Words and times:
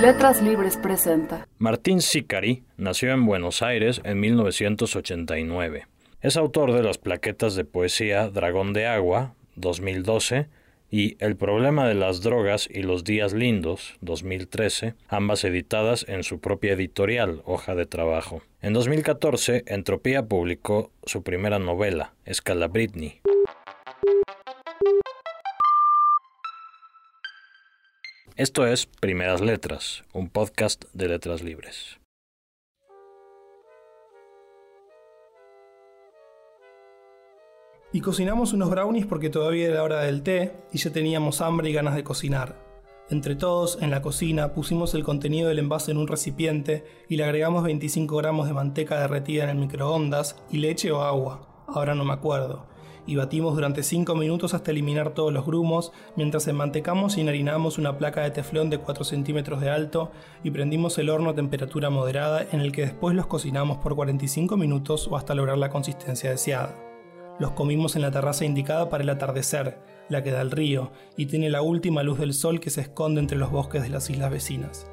Letras 0.00 0.42
Libres 0.42 0.76
presenta. 0.76 1.46
Martín 1.58 2.00
Sicari 2.02 2.64
nació 2.76 3.12
en 3.12 3.24
Buenos 3.24 3.62
Aires 3.62 4.00
en 4.04 4.20
1989. 4.20 5.86
Es 6.20 6.36
autor 6.36 6.72
de 6.72 6.82
las 6.82 6.98
plaquetas 6.98 7.54
de 7.54 7.64
poesía 7.64 8.28
Dragón 8.28 8.72
de 8.72 8.86
Agua, 8.86 9.34
2012, 9.56 10.48
y 10.90 11.16
El 11.24 11.36
problema 11.36 11.86
de 11.86 11.94
las 11.94 12.20
drogas 12.20 12.68
y 12.70 12.82
los 12.82 13.04
días 13.04 13.32
lindos, 13.32 13.96
2013, 14.00 14.94
ambas 15.08 15.44
editadas 15.44 16.04
en 16.08 16.24
su 16.24 16.40
propia 16.40 16.72
editorial, 16.72 17.42
Hoja 17.44 17.74
de 17.74 17.86
Trabajo. 17.86 18.42
En 18.60 18.72
2014, 18.72 19.64
Entropía 19.66 20.26
publicó 20.26 20.90
su 21.04 21.22
primera 21.22 21.58
novela, 21.58 22.14
Escala 22.24 22.68
Esto 28.40 28.66
es 28.66 28.86
Primeras 28.86 29.42
Letras, 29.42 30.02
un 30.14 30.30
podcast 30.30 30.84
de 30.94 31.08
letras 31.08 31.42
libres. 31.42 32.00
Y 37.92 38.00
cocinamos 38.00 38.54
unos 38.54 38.70
brownies 38.70 39.04
porque 39.04 39.28
todavía 39.28 39.68
era 39.68 39.82
hora 39.82 40.00
del 40.00 40.22
té 40.22 40.54
y 40.72 40.78
ya 40.78 40.90
teníamos 40.90 41.42
hambre 41.42 41.68
y 41.68 41.74
ganas 41.74 41.94
de 41.94 42.02
cocinar. 42.02 42.56
Entre 43.10 43.36
todos, 43.36 43.76
en 43.82 43.90
la 43.90 44.00
cocina, 44.00 44.54
pusimos 44.54 44.94
el 44.94 45.04
contenido 45.04 45.50
del 45.50 45.58
envase 45.58 45.90
en 45.90 45.98
un 45.98 46.08
recipiente 46.08 46.86
y 47.10 47.18
le 47.18 47.24
agregamos 47.24 47.62
25 47.62 48.16
gramos 48.16 48.46
de 48.46 48.54
manteca 48.54 48.98
derretida 49.02 49.44
en 49.44 49.50
el 49.50 49.56
microondas 49.58 50.42
y 50.50 50.60
leche 50.60 50.90
o 50.92 51.02
agua, 51.02 51.66
ahora 51.66 51.94
no 51.94 52.06
me 52.06 52.14
acuerdo, 52.14 52.69
y 53.10 53.16
batimos 53.16 53.56
durante 53.56 53.82
5 53.82 54.14
minutos 54.14 54.54
hasta 54.54 54.70
eliminar 54.70 55.14
todos 55.14 55.32
los 55.32 55.44
grumos, 55.44 55.90
mientras 56.14 56.46
enmantecamos 56.46 57.18
y 57.18 57.22
enharinamos 57.22 57.76
una 57.76 57.98
placa 57.98 58.22
de 58.22 58.30
teflón 58.30 58.70
de 58.70 58.78
4 58.78 59.02
centímetros 59.02 59.60
de 59.60 59.68
alto 59.68 60.12
y 60.44 60.52
prendimos 60.52 60.96
el 60.96 61.10
horno 61.10 61.30
a 61.30 61.34
temperatura 61.34 61.90
moderada 61.90 62.46
en 62.52 62.60
el 62.60 62.70
que 62.70 62.82
después 62.82 63.16
los 63.16 63.26
cocinamos 63.26 63.78
por 63.78 63.96
45 63.96 64.56
minutos 64.56 65.08
o 65.10 65.16
hasta 65.16 65.34
lograr 65.34 65.58
la 65.58 65.70
consistencia 65.70 66.30
deseada. 66.30 66.76
Los 67.40 67.50
comimos 67.50 67.96
en 67.96 68.02
la 68.02 68.12
terraza 68.12 68.44
indicada 68.44 68.88
para 68.90 69.02
el 69.02 69.10
atardecer, 69.10 69.80
la 70.08 70.22
que 70.22 70.30
da 70.30 70.40
al 70.40 70.52
río, 70.52 70.92
y 71.16 71.26
tiene 71.26 71.50
la 71.50 71.62
última 71.62 72.04
luz 72.04 72.20
del 72.20 72.32
sol 72.32 72.60
que 72.60 72.70
se 72.70 72.82
esconde 72.82 73.20
entre 73.20 73.38
los 73.38 73.50
bosques 73.50 73.82
de 73.82 73.88
las 73.88 74.08
islas 74.08 74.30
vecinas. 74.30 74.89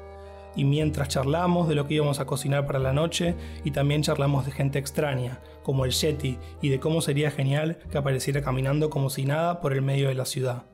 Y 0.58 0.64
mientras 0.64 1.06
charlamos 1.06 1.68
de 1.68 1.76
lo 1.76 1.86
que 1.86 1.94
íbamos 1.94 2.18
a 2.18 2.26
cocinar 2.26 2.66
para 2.66 2.80
la 2.80 2.92
noche, 2.92 3.36
y 3.62 3.70
también 3.70 4.02
charlamos 4.02 4.44
de 4.44 4.50
gente 4.50 4.80
extraña, 4.80 5.38
como 5.62 5.84
el 5.84 5.92
Yeti, 5.92 6.36
y 6.60 6.68
de 6.68 6.80
cómo 6.80 7.00
sería 7.00 7.30
genial 7.30 7.78
que 7.92 7.96
apareciera 7.96 8.42
caminando 8.42 8.90
como 8.90 9.08
si 9.08 9.24
nada 9.24 9.60
por 9.60 9.72
el 9.72 9.82
medio 9.82 10.08
de 10.08 10.16
la 10.16 10.24
ciudad. 10.24 10.64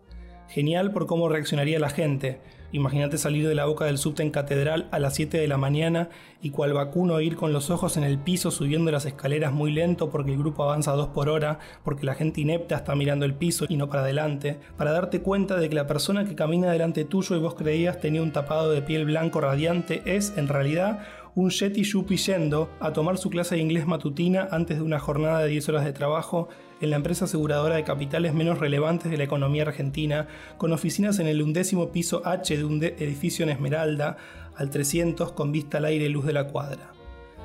Genial 0.49 0.91
por 0.91 1.07
cómo 1.07 1.29
reaccionaría 1.29 1.79
la 1.79 1.91
gente. 1.91 2.41
Imagínate 2.75 3.19
salir 3.19 3.47
de 3.47 3.55
la 3.55 3.67
boca 3.67 3.84
del 3.84 3.98
subte 3.98 4.25
en 4.25 4.33
catedral 4.33 4.89
a 4.91 4.98
las 4.98 5.14
7 5.14 5.39
de 5.39 5.47
la 5.47 5.56
mañana 5.56 6.08
y 6.42 6.50
cual 6.50 6.72
vacuno 6.72 7.20
ir 7.20 7.36
con 7.36 7.53
los 7.53 7.70
ojos 7.70 7.97
en 7.97 8.03
el 8.03 8.19
piso 8.19 8.50
subiendo 8.50 8.91
las 8.91 9.06
escaleras 9.06 9.53
muy 9.53 9.70
lento 9.70 10.11
porque 10.11 10.33
el 10.33 10.39
grupo 10.39 10.64
avanza 10.64 10.91
2 10.91 11.11
por 11.11 11.28
hora, 11.28 11.61
porque 11.84 12.05
la 12.05 12.16
gente 12.16 12.41
inepta 12.41 12.75
está 12.75 12.97
mirando 12.97 13.27
el 13.27 13.34
piso 13.34 13.64
y 13.69 13.77
no 13.77 13.89
para 13.89 14.03
adelante, 14.03 14.58
para 14.77 14.91
darte 14.91 15.20
cuenta 15.20 15.56
de 15.56 15.69
que 15.69 15.77
la 15.77 15.86
persona 15.86 16.25
que 16.25 16.34
camina 16.34 16.69
delante 16.69 17.05
tuyo 17.05 17.36
y 17.36 17.39
vos 17.39 17.55
creías 17.55 18.00
tenía 18.00 18.22
un 18.22 18.33
tapado 18.33 18.72
de 18.72 18.83
piel 18.83 19.05
blanco 19.05 19.41
radiante 19.41 20.03
es, 20.05 20.36
en 20.36 20.48
realidad, 20.48 20.98
un 21.36 21.50
Yeti 21.50 21.84
Yupi 21.84 22.16
yendo 22.16 22.70
a 22.81 22.92
tomar 22.92 23.19
su 23.19 23.31
clase 23.31 23.55
de 23.55 23.61
inglés 23.61 23.86
matutina 23.86 24.48
antes 24.50 24.78
de 24.78 24.83
una 24.83 24.98
jornada 24.98 25.41
de 25.41 25.48
10 25.48 25.69
horas 25.69 25.84
de 25.84 25.92
trabajo 25.92 26.48
en 26.80 26.91
la 26.91 26.97
empresa 26.97 27.25
aseguradora 27.25 27.77
de 27.77 27.84
capitales 27.84 28.34
menos 28.34 28.58
relevantes 28.58 29.11
de 29.11 29.17
la 29.17 29.25
economía 29.25 29.62
argentina, 29.62 30.28
con 30.58 30.72
oficinas 30.72 31.19
en 31.19 31.27
el 31.27 31.42
undécimo 31.42 31.91
piso 31.91 32.22
H 32.25 32.56
de 32.56 32.64
un 32.64 32.83
edificio 32.83 33.42
en 33.44 33.50
Esmeralda, 33.50 34.16
al 34.56 34.70
300 34.70 35.33
con 35.33 35.53
vista 35.53 35.78
al 35.78 35.86
aire 35.86 36.06
y 36.06 36.08
luz 36.08 36.25
de 36.25 36.33
la 36.33 36.48
cuadra. 36.48 36.92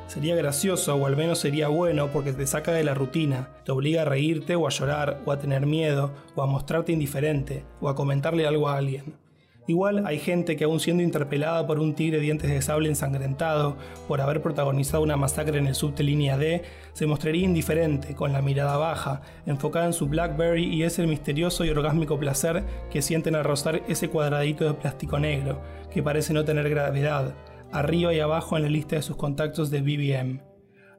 Sería 0.08 0.36
gracioso 0.36 0.96
o 0.96 1.06
al 1.06 1.16
menos 1.16 1.38
sería 1.38 1.68
bueno 1.68 2.08
porque 2.08 2.34
te 2.34 2.48
saca 2.48 2.72
de 2.72 2.84
la 2.84 2.96
rutina, 2.96 3.50
te 3.64 3.72
obliga 3.72 4.02
a 4.02 4.06
reírte 4.06 4.56
o 4.56 4.66
a 4.66 4.72
llorar 4.72 5.22
o 5.26 5.32
a 5.32 5.38
tener 5.38 5.68
miedo 5.68 6.12
o 6.36 6.42
a 6.42 6.48
mostrarte 6.48 6.92
indiferente 6.92 7.64
o 7.80 7.90
a 7.90 7.96
comentarle 7.96 8.48
algo 8.48 8.70
a 8.70 8.78
alguien. 8.78 9.29
Igual 9.70 10.08
hay 10.08 10.18
gente 10.18 10.56
que 10.56 10.64
aún 10.64 10.80
siendo 10.80 11.04
interpelada 11.04 11.68
por 11.68 11.78
un 11.78 11.94
tigre 11.94 12.20
dientes 12.20 12.50
de 12.50 12.60
sable 12.60 12.90
ensangrentado 12.90 13.78
por 14.08 14.20
haber 14.20 14.42
protagonizado 14.42 15.04
una 15.04 15.16
masacre 15.16 15.60
en 15.60 15.68
el 15.68 15.76
subte 15.76 16.02
línea 16.02 16.40
D, 16.40 16.64
se 16.94 17.06
mostraría 17.06 17.46
indiferente, 17.46 18.16
con 18.16 18.34
la 18.34 18.42
mirada 18.42 18.78
baja, 18.78 19.22
enfocada 19.46 19.86
en 19.86 19.94
su 19.94 20.08
Blackberry 20.08 20.66
y 20.66 20.82
ese 20.82 21.06
misterioso 21.06 21.66
y 21.66 21.70
orgásmico 21.70 22.18
placer 22.18 22.64
que 22.90 23.04
sienten 23.04 23.36
al 23.36 23.44
rozar 23.44 23.84
ese 23.88 24.10
cuadradito 24.10 24.66
de 24.66 24.74
plástico 24.74 25.20
negro, 25.20 25.62
que 25.94 26.02
parece 26.02 26.34
no 26.34 26.44
tener 26.44 26.68
gravedad, 26.68 27.36
arriba 27.72 28.12
y 28.12 28.20
abajo 28.22 28.58
en 28.58 28.64
la 28.64 28.70
lista 28.70 28.96
de 28.96 29.04
sus 29.04 29.18
contactos 29.18 29.70
de 29.70 29.82
BBM. 29.82 30.42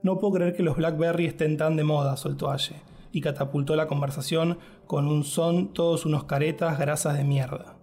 No 0.05 0.21
puedo 0.21 0.35
creer 0.35 0.55
que 0.55 0.63
los 0.63 0.77
Blackberry 0.77 1.27
estén 1.27 1.57
tan 1.57 1.75
de 1.75 1.83
moda, 1.83 2.17
soltó 2.17 2.53
Aye, 2.53 2.77
y 3.11 3.21
catapultó 3.21 3.75
la 3.75 3.89
conversación 3.89 4.61
con 4.87 5.09
un 5.09 5.25
son 5.25 5.73
todos 5.73 6.07
unos 6.07 6.23
caretas 6.23 6.79
grasas 6.79 7.17
de 7.17 7.25
mierda. 7.25 7.80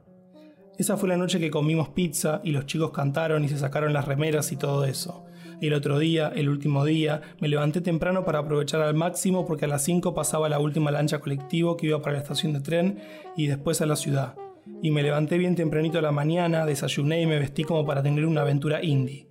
Esa 0.77 0.95
fue 0.95 1.09
la 1.09 1.17
noche 1.17 1.39
que 1.39 1.49
comimos 1.49 1.89
pizza 1.89 2.39
y 2.43 2.51
los 2.51 2.67
chicos 2.67 2.91
cantaron 2.91 3.43
y 3.43 3.49
se 3.49 3.57
sacaron 3.57 3.93
las 3.93 4.05
remeras 4.05 4.51
y 4.51 4.57
todo 4.57 4.85
eso. 4.85 5.25
Y 5.59 5.67
el 5.67 5.73
otro 5.73 5.97
día, 5.97 6.31
el 6.35 6.49
último 6.49 6.85
día, 6.85 7.21
me 7.39 7.47
levanté 7.47 7.81
temprano 7.81 8.23
para 8.23 8.39
aprovechar 8.39 8.81
al 8.81 8.93
máximo 8.93 9.47
porque 9.47 9.65
a 9.65 9.67
las 9.67 9.83
5 9.83 10.13
pasaba 10.13 10.49
la 10.49 10.59
última 10.59 10.91
lancha 10.91 11.19
colectivo 11.19 11.77
que 11.77 11.87
iba 11.87 12.01
para 12.01 12.13
la 12.13 12.21
estación 12.21 12.53
de 12.53 12.59
tren 12.59 12.99
y 13.35 13.47
después 13.47 13.81
a 13.81 13.87
la 13.87 13.95
ciudad. 13.95 14.35
Y 14.83 14.91
me 14.91 15.01
levanté 15.01 15.39
bien 15.39 15.55
tempranito 15.55 15.97
a 15.97 16.03
la 16.03 16.11
mañana, 16.11 16.65
desayuné 16.65 17.21
y 17.21 17.25
me 17.25 17.39
vestí 17.39 17.63
como 17.63 17.83
para 17.83 18.03
tener 18.03 18.25
una 18.25 18.41
aventura 18.41 18.83
indie 18.83 19.26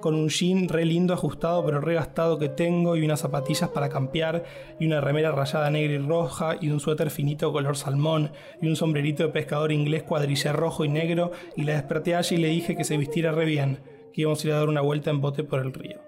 con 0.00 0.14
un 0.14 0.28
jean 0.28 0.68
re 0.68 0.84
lindo 0.84 1.14
ajustado 1.14 1.64
pero 1.64 1.80
re 1.80 1.94
gastado 1.94 2.38
que 2.38 2.48
tengo 2.48 2.96
y 2.96 3.04
unas 3.04 3.20
zapatillas 3.20 3.70
para 3.70 3.88
campear 3.88 4.44
y 4.78 4.86
una 4.86 5.00
remera 5.00 5.32
rayada 5.32 5.70
negra 5.70 5.94
y 5.94 5.98
roja 5.98 6.56
y 6.60 6.70
un 6.70 6.80
suéter 6.80 7.10
finito 7.10 7.52
color 7.52 7.76
salmón 7.76 8.32
y 8.60 8.68
un 8.68 8.76
sombrerito 8.76 9.22
de 9.22 9.28
pescador 9.30 9.72
inglés 9.72 10.02
cuadrilla 10.02 10.52
rojo 10.52 10.84
y 10.84 10.88
negro 10.88 11.32
y 11.56 11.64
la 11.64 11.74
desperté 11.74 12.14
allí 12.14 12.36
y 12.36 12.38
le 12.38 12.48
dije 12.48 12.76
que 12.76 12.84
se 12.84 12.96
vistiera 12.96 13.32
re 13.32 13.44
bien, 13.44 13.80
que 14.12 14.22
íbamos 14.22 14.44
a 14.44 14.46
ir 14.46 14.52
a 14.54 14.58
dar 14.58 14.68
una 14.68 14.80
vuelta 14.80 15.10
en 15.10 15.20
bote 15.20 15.44
por 15.44 15.60
el 15.60 15.72
río. 15.72 16.00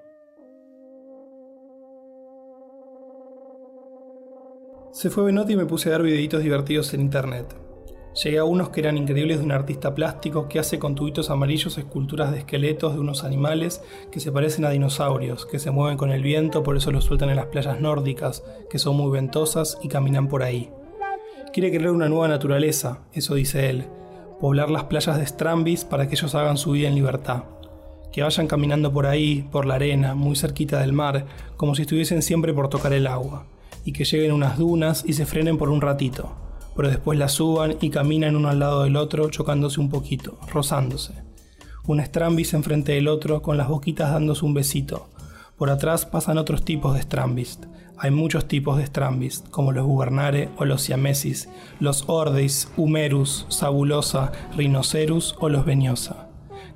Se 4.92 5.10
fue 5.10 5.25
Benotti 5.25 5.54
y 5.54 5.56
me 5.56 5.66
puse 5.66 5.88
a 5.88 5.92
dar 5.92 6.02
videitos 6.02 6.42
divertidos 6.42 6.92
en 6.94 7.00
internet. 7.00 7.62
Llegué 8.15 8.39
a 8.39 8.45
unos 8.45 8.69
que 8.69 8.81
eran 8.81 8.99
increíbles 8.99 9.39
de 9.39 9.45
un 9.45 9.53
artista 9.53 9.95
plástico 9.95 10.47
que 10.47 10.59
hace 10.59 10.78
con 10.78 10.95
tubitos 10.95 11.31
amarillos 11.31 11.78
esculturas 11.78 12.31
de 12.31 12.41
esqueletos 12.41 12.93
de 12.93 13.00
unos 13.00 13.25
animales 13.25 13.83
que 14.11 14.21
se 14.21 14.31
parecen 14.31 14.67
a 14.67 14.71
dinosaurios, 14.71 15.47
que 15.47 15.59
se 15.59 15.71
mueven 15.71 15.97
con 15.97 16.11
el 16.11 16.23
viento, 16.23 16.62
por 16.62 16.77
eso 16.77 16.93
los 16.93 17.05
sueltan 17.05 17.31
en 17.31 17.37
las 17.37 17.47
playas 17.47 17.81
nórdicas, 17.81 18.45
que 18.69 18.78
son 18.78 18.97
muy 18.97 19.11
ventosas 19.11 19.78
y 19.83 19.89
caminan 19.89 20.28
por 20.28 20.43
ahí. 20.43 20.71
Quiere 21.55 21.71
crear 21.71 21.91
una 21.91 22.11
nueva 22.11 22.28
naturaleza, 22.28 22.99
eso 23.15 23.34
dice 23.34 23.71
él, 23.71 23.87
poblar 24.41 24.71
las 24.71 24.84
playas 24.84 25.17
de 25.17 25.25
Strambis 25.25 25.87
para 25.87 26.06
que 26.06 26.15
ellos 26.15 26.34
hagan 26.34 26.59
su 26.59 26.73
vida 26.73 26.89
en 26.89 26.94
libertad. 26.94 27.44
Que 28.12 28.23
vayan 28.23 28.47
caminando 28.47 28.93
por 28.93 29.06
ahí, 29.06 29.49
por 29.50 29.65
la 29.65 29.77
arena, 29.77 30.15
muy 30.15 30.37
cerquita 30.37 30.81
del 30.81 30.93
mar, 30.93 31.25
como 31.56 31.75
si 31.75 31.83
estuviesen 31.83 32.21
siempre 32.21 32.53
por 32.53 32.69
tocar 32.69 32.93
el 32.93 33.06
agua, 33.06 33.47
y 33.87 33.94
que 33.94 34.05
lleguen 34.05 34.33
unas 34.33 34.59
dunas 34.59 35.03
y 35.06 35.15
se 35.15 35.25
frenen 35.25 35.56
por 35.56 35.71
un 35.71 35.81
ratito 35.81 36.51
pero 36.75 36.88
después 36.88 37.19
la 37.19 37.28
suban 37.28 37.77
y 37.81 37.91
caminan 37.91 38.37
uno 38.37 38.49
al 38.49 38.59
lado 38.59 38.84
del 38.84 38.97
otro 38.97 39.31
chocándose 39.31 39.81
un 39.81 39.91
poquito, 39.91 40.38
rozándose. 40.53 41.15
Un 41.87 42.05
Strambis 42.05 42.55
enfrente 42.55 42.93
del 42.93 43.09
otro 43.09 43.43
con 43.43 43.56
las 43.56 43.69
boquitas 43.69 44.12
dándose 44.12 44.44
un 44.44 44.55
besito. 44.55 45.09
Por 45.56 45.71
atrás 45.71 46.06
pasan 46.06 46.38
otros 46.38 46.65
tipos 46.65 46.94
de 46.94 47.03
Strambis. 47.03 47.59
Hay 47.99 48.11
muchos 48.11 48.49
tipos 48.49 48.78
de 48.78 48.87
Strambis, 48.87 49.44
como 49.50 49.72
los 49.72 49.87
Gubernare 49.87 50.49
o 50.56 50.65
los 50.65 50.82
Siamesis, 50.82 51.49
los 51.78 52.05
Ordeis, 52.09 52.69
Humerus, 52.77 53.47
Sabulosa, 53.49 54.32
Rhinocerus 54.56 55.37
o 55.38 55.49
los 55.49 55.65
Veniosa 55.65 56.31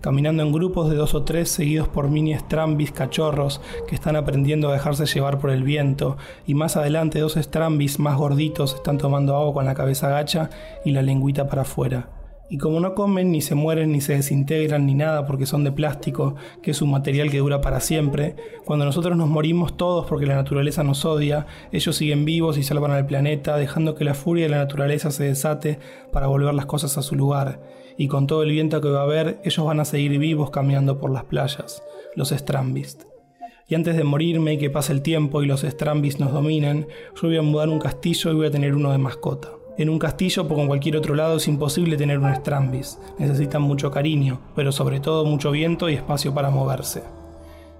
caminando 0.06 0.44
en 0.44 0.52
grupos 0.52 0.88
de 0.88 0.94
dos 0.94 1.16
o 1.16 1.24
tres 1.24 1.48
seguidos 1.48 1.88
por 1.88 2.08
mini 2.08 2.32
strambis 2.32 2.92
cachorros 2.92 3.60
que 3.88 3.96
están 3.96 4.14
aprendiendo 4.14 4.68
a 4.68 4.72
dejarse 4.72 5.04
llevar 5.04 5.40
por 5.40 5.50
el 5.50 5.64
viento, 5.64 6.16
y 6.46 6.54
más 6.54 6.76
adelante 6.76 7.18
dos 7.18 7.34
strambis 7.34 7.98
más 7.98 8.16
gorditos 8.16 8.76
están 8.76 8.98
tomando 8.98 9.34
agua 9.34 9.52
con 9.52 9.64
la 9.64 9.74
cabeza 9.74 10.08
gacha 10.08 10.48
y 10.84 10.92
la 10.92 11.02
lengüita 11.02 11.48
para 11.48 11.62
afuera. 11.62 12.08
Y 12.48 12.58
como 12.58 12.78
no 12.78 12.94
comen, 12.94 13.32
ni 13.32 13.40
se 13.40 13.56
mueren, 13.56 13.90
ni 13.90 14.00
se 14.00 14.12
desintegran, 14.12 14.86
ni 14.86 14.94
nada 14.94 15.26
porque 15.26 15.44
son 15.44 15.64
de 15.64 15.72
plástico, 15.72 16.36
que 16.62 16.70
es 16.70 16.80
un 16.80 16.92
material 16.92 17.28
que 17.28 17.38
dura 17.38 17.60
para 17.60 17.80
siempre, 17.80 18.36
cuando 18.64 18.84
nosotros 18.84 19.16
nos 19.16 19.28
morimos 19.28 19.76
todos 19.76 20.06
porque 20.06 20.26
la 20.26 20.36
naturaleza 20.36 20.84
nos 20.84 21.04
odia, 21.04 21.48
ellos 21.72 21.96
siguen 21.96 22.24
vivos 22.24 22.58
y 22.58 22.62
salvan 22.62 22.92
al 22.92 23.06
planeta, 23.06 23.56
dejando 23.56 23.96
que 23.96 24.04
la 24.04 24.14
furia 24.14 24.44
de 24.44 24.50
la 24.50 24.58
naturaleza 24.58 25.10
se 25.10 25.24
desate 25.24 25.80
para 26.12 26.28
volver 26.28 26.54
las 26.54 26.66
cosas 26.66 26.96
a 26.96 27.02
su 27.02 27.16
lugar 27.16 27.58
y 27.98 28.08
con 28.08 28.26
todo 28.26 28.42
el 28.42 28.50
viento 28.50 28.80
que 28.80 28.88
va 28.88 29.00
a 29.00 29.04
haber, 29.04 29.40
ellos 29.44 29.64
van 29.64 29.80
a 29.80 29.84
seguir 29.84 30.18
vivos 30.18 30.50
caminando 30.50 30.98
por 30.98 31.10
las 31.10 31.24
playas, 31.24 31.82
los 32.14 32.30
Strambist. 32.30 33.04
Y 33.68 33.74
antes 33.74 33.96
de 33.96 34.04
morirme 34.04 34.54
y 34.54 34.58
que 34.58 34.70
pase 34.70 34.92
el 34.92 35.02
tiempo 35.02 35.42
y 35.42 35.46
los 35.46 35.62
Strambist 35.62 36.20
nos 36.20 36.32
dominen, 36.32 36.86
yo 37.14 37.28
voy 37.28 37.36
a 37.36 37.42
mudar 37.42 37.68
un 37.68 37.80
castillo 37.80 38.30
y 38.30 38.34
voy 38.34 38.46
a 38.46 38.50
tener 38.50 38.74
uno 38.74 38.92
de 38.92 38.98
mascota. 38.98 39.50
En 39.78 39.90
un 39.90 39.98
castillo, 39.98 40.48
como 40.48 40.62
en 40.62 40.68
cualquier 40.68 40.96
otro 40.96 41.14
lado, 41.14 41.36
es 41.36 41.48
imposible 41.48 41.96
tener 41.96 42.18
un 42.18 42.34
Strambis. 42.34 42.98
Necesitan 43.18 43.62
mucho 43.62 43.90
cariño, 43.90 44.40
pero 44.54 44.72
sobre 44.72 45.00
todo 45.00 45.24
mucho 45.24 45.50
viento 45.50 45.90
y 45.90 45.94
espacio 45.94 46.32
para 46.32 46.50
moverse. 46.50 47.02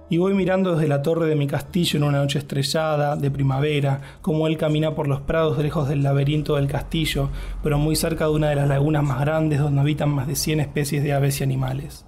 Y 0.09 0.19
voy 0.19 0.33
mirando 0.33 0.73
desde 0.73 0.87
la 0.87 1.01
torre 1.01 1.27
de 1.27 1.35
mi 1.35 1.47
castillo 1.47 1.97
en 1.97 2.03
una 2.03 2.19
noche 2.19 2.39
estrellada, 2.39 3.17
de 3.17 3.29
primavera, 3.29 3.99
como 4.21 4.47
él 4.47 4.57
camina 4.57 4.95
por 4.95 5.09
los 5.09 5.19
prados 5.19 5.57
lejos 5.57 5.89
del 5.89 6.01
laberinto 6.01 6.55
del 6.55 6.69
castillo, 6.69 7.29
pero 7.61 7.77
muy 7.77 7.97
cerca 7.97 8.23
de 8.23 8.31
una 8.31 8.49
de 8.49 8.55
las 8.55 8.69
lagunas 8.69 9.03
más 9.03 9.19
grandes 9.19 9.59
donde 9.59 9.81
habitan 9.81 10.09
más 10.09 10.25
de 10.27 10.35
100 10.35 10.61
especies 10.61 11.03
de 11.03 11.11
aves 11.11 11.41
y 11.41 11.43
animales. 11.43 12.05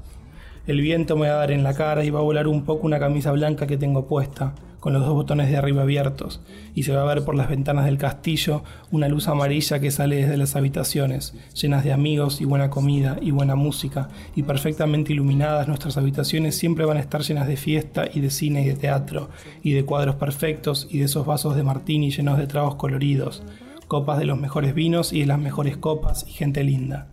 El 0.65 0.79
viento 0.79 1.17
me 1.17 1.27
va 1.27 1.35
a 1.35 1.39
dar 1.39 1.51
en 1.51 1.63
la 1.63 1.73
cara 1.73 2.05
y 2.05 2.09
va 2.09 2.19
a 2.19 2.23
volar 2.23 2.47
un 2.47 2.63
poco 2.63 2.87
una 2.87 2.99
camisa 2.99 3.33
blanca 3.33 3.67
que 3.67 3.75
tengo 3.75 4.07
puesta, 4.07 4.53
con 4.79 4.93
los 4.93 5.03
dos 5.03 5.13
botones 5.13 5.49
de 5.49 5.57
arriba 5.57 5.81
abiertos, 5.81 6.41
y 6.73 6.83
se 6.83 6.93
va 6.93 7.01
a 7.01 7.13
ver 7.13 7.23
por 7.23 7.35
las 7.35 7.49
ventanas 7.49 7.85
del 7.85 7.97
castillo 7.97 8.63
una 8.91 9.07
luz 9.07 9.27
amarilla 9.27 9.79
que 9.79 9.91
sale 9.91 10.17
desde 10.17 10.37
las 10.37 10.55
habitaciones, 10.55 11.33
llenas 11.53 11.83
de 11.83 11.93
amigos 11.93 12.41
y 12.41 12.45
buena 12.45 12.69
comida 12.69 13.17
y 13.21 13.31
buena 13.31 13.55
música, 13.55 14.09
y 14.35 14.43
perfectamente 14.43 15.13
iluminadas 15.13 15.67
nuestras 15.67 15.97
habitaciones 15.97 16.55
siempre 16.55 16.85
van 16.85 16.97
a 16.97 17.01
estar 17.01 17.21
llenas 17.21 17.47
de 17.47 17.57
fiesta 17.57 18.05
y 18.13 18.21
de 18.21 18.29
cine 18.29 18.63
y 18.63 18.67
de 18.67 18.75
teatro, 18.75 19.29
y 19.63 19.73
de 19.73 19.85
cuadros 19.85 20.15
perfectos 20.15 20.87
y 20.89 20.99
de 20.99 21.05
esos 21.05 21.25
vasos 21.25 21.55
de 21.55 21.63
martini 21.63 22.11
llenos 22.11 22.37
de 22.37 22.47
tragos 22.47 22.75
coloridos, 22.75 23.43
copas 23.87 24.19
de 24.19 24.25
los 24.25 24.39
mejores 24.39 24.73
vinos 24.73 25.11
y 25.11 25.21
de 25.21 25.25
las 25.25 25.39
mejores 25.39 25.75
copas 25.75 26.25
y 26.27 26.31
gente 26.31 26.63
linda. 26.63 27.07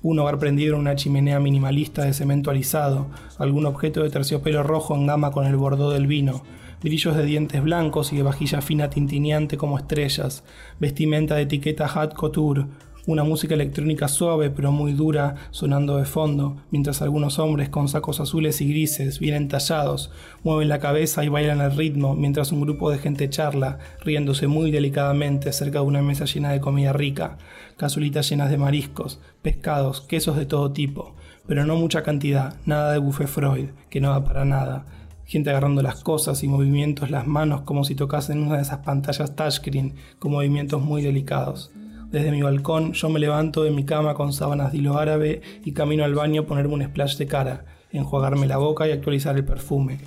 Un 0.00 0.18
hogar 0.18 0.38
prendido 0.38 0.74
en 0.74 0.82
una 0.82 0.96
chimenea 0.96 1.40
minimalista 1.40 2.04
de 2.04 2.12
cemento 2.12 2.50
alisado, 2.50 3.08
algún 3.38 3.64
objeto 3.64 4.02
de 4.02 4.10
terciopelo 4.10 4.62
rojo 4.62 4.94
en 4.94 5.06
gama 5.06 5.30
con 5.30 5.46
el 5.46 5.56
bordó 5.56 5.90
del 5.90 6.06
vino, 6.06 6.42
brillos 6.84 7.16
de 7.16 7.24
dientes 7.24 7.62
blancos 7.62 8.12
y 8.12 8.16
de 8.16 8.22
vajilla 8.22 8.60
fina 8.60 8.90
tintineante 8.90 9.56
como 9.56 9.78
estrellas, 9.78 10.44
vestimenta 10.78 11.34
de 11.34 11.42
etiqueta 11.42 11.86
haute 11.86 12.14
couture, 12.14 12.66
una 13.06 13.24
música 13.24 13.54
electrónica 13.54 14.06
suave 14.06 14.50
pero 14.50 14.70
muy 14.70 14.92
dura 14.92 15.34
sonando 15.50 15.96
de 15.96 16.04
fondo, 16.04 16.58
mientras 16.70 17.00
algunos 17.00 17.38
hombres 17.38 17.70
con 17.70 17.88
sacos 17.88 18.20
azules 18.20 18.60
y 18.60 18.68
grises, 18.68 19.18
bien 19.18 19.34
entallados, 19.34 20.10
mueven 20.42 20.68
la 20.68 20.78
cabeza 20.78 21.24
y 21.24 21.28
bailan 21.30 21.62
al 21.62 21.74
ritmo, 21.74 22.14
mientras 22.14 22.52
un 22.52 22.60
grupo 22.60 22.90
de 22.90 22.98
gente 22.98 23.30
charla, 23.30 23.78
riéndose 24.04 24.46
muy 24.46 24.70
delicadamente 24.70 25.54
cerca 25.54 25.78
de 25.78 25.86
una 25.86 26.02
mesa 26.02 26.26
llena 26.26 26.52
de 26.52 26.60
comida 26.60 26.92
rica, 26.92 27.38
cazulitas 27.78 28.28
llenas 28.28 28.50
de 28.50 28.58
mariscos, 28.58 29.20
pescados, 29.40 30.02
quesos 30.02 30.36
de 30.36 30.44
todo 30.44 30.70
tipo, 30.72 31.16
pero 31.46 31.64
no 31.64 31.76
mucha 31.76 32.02
cantidad, 32.02 32.56
nada 32.66 32.92
de 32.92 32.98
buffet 32.98 33.26
Freud, 33.26 33.68
que 33.88 34.02
no 34.02 34.10
da 34.10 34.22
para 34.22 34.44
nada, 34.44 34.84
gente 35.26 35.50
agarrando 35.50 35.82
las 35.82 36.02
cosas 36.02 36.42
y 36.42 36.48
movimientos 36.48 37.10
las 37.10 37.26
manos 37.26 37.62
como 37.62 37.84
si 37.84 37.94
tocasen 37.94 38.42
una 38.42 38.56
de 38.56 38.62
esas 38.62 38.78
pantallas 38.78 39.34
touchscreen 39.34 39.94
con 40.18 40.32
movimientos 40.32 40.82
muy 40.82 41.02
delicados. 41.02 41.72
Desde 42.10 42.30
mi 42.30 42.42
balcón 42.42 42.92
yo 42.92 43.08
me 43.08 43.18
levanto 43.18 43.64
de 43.64 43.70
mi 43.70 43.84
cama 43.84 44.14
con 44.14 44.32
sábanas 44.32 44.72
de 44.72 44.78
hilo 44.78 44.98
árabe 44.98 45.42
y 45.64 45.72
camino 45.72 46.04
al 46.04 46.14
baño 46.14 46.42
a 46.42 46.46
ponerme 46.46 46.74
un 46.74 46.84
splash 46.84 47.16
de 47.16 47.26
cara, 47.26 47.64
enjuagarme 47.90 48.46
la 48.46 48.58
boca 48.58 48.86
y 48.86 48.92
actualizar 48.92 49.36
el 49.36 49.44
perfume. 49.44 49.98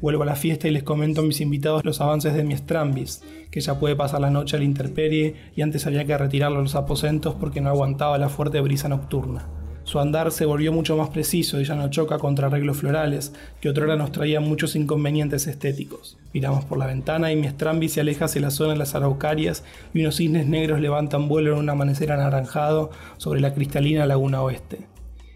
Vuelvo 0.00 0.24
a 0.24 0.26
la 0.26 0.34
fiesta 0.34 0.68
y 0.68 0.70
les 0.70 0.82
comento 0.82 1.20
a 1.20 1.24
mis 1.24 1.40
invitados 1.40 1.84
los 1.84 2.00
avances 2.00 2.34
de 2.34 2.44
mi 2.44 2.56
Strambis, 2.56 3.22
que 3.50 3.60
ya 3.60 3.78
puede 3.78 3.96
pasar 3.96 4.20
la 4.20 4.30
noche 4.30 4.56
a 4.56 4.58
la 4.58 4.64
intemperie 4.64 5.34
y 5.54 5.62
antes 5.62 5.86
había 5.86 6.04
que 6.04 6.18
retirarlo 6.18 6.58
a 6.58 6.62
los 6.62 6.74
aposentos 6.74 7.34
porque 7.36 7.60
no 7.60 7.70
aguantaba 7.70 8.18
la 8.18 8.28
fuerte 8.28 8.60
brisa 8.60 8.88
nocturna. 8.88 9.48
Su 9.84 10.00
andar 10.00 10.32
se 10.32 10.46
volvió 10.46 10.72
mucho 10.72 10.96
más 10.96 11.10
preciso 11.10 11.60
y 11.60 11.64
ya 11.64 11.74
no 11.74 11.90
choca 11.90 12.18
contra 12.18 12.46
arreglos 12.46 12.78
florales, 12.78 13.34
que 13.60 13.68
otrora 13.68 13.96
nos 13.96 14.12
traían 14.12 14.42
muchos 14.42 14.76
inconvenientes 14.76 15.46
estéticos. 15.46 16.16
Miramos 16.32 16.64
por 16.64 16.78
la 16.78 16.86
ventana 16.86 17.30
y 17.30 17.36
mi 17.36 17.46
estrambi 17.46 17.90
se 17.90 18.00
aleja 18.00 18.24
hacia 18.24 18.40
la 18.40 18.50
zona 18.50 18.72
de 18.72 18.78
las 18.78 18.94
araucarias 18.94 19.62
y 19.92 20.00
unos 20.00 20.16
cisnes 20.16 20.46
negros 20.46 20.80
levantan 20.80 21.28
vuelo 21.28 21.52
en 21.52 21.58
un 21.58 21.68
amanecer 21.68 22.12
anaranjado 22.12 22.90
sobre 23.18 23.42
la 23.42 23.52
cristalina 23.52 24.06
laguna 24.06 24.42
oeste. 24.42 24.86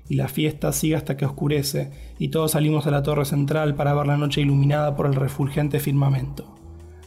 Y 0.09 0.15
la 0.15 0.29
fiesta 0.29 0.73
sigue 0.73 0.97
hasta 0.97 1.19
que 1.19 1.27
oscurece, 1.27 1.93
y 2.19 2.29
todos 2.29 2.53
salimos 2.53 2.87
a 2.87 2.91
la 2.91 3.03
torre 3.03 3.27
central 3.27 3.75
para 3.75 3.93
ver 3.93 4.07
la 4.07 4.17
noche 4.17 4.41
iluminada 4.41 4.97
por 4.97 5.07
el 5.07 5.15
refulgente 5.15 5.79
firmamento. 5.79 6.58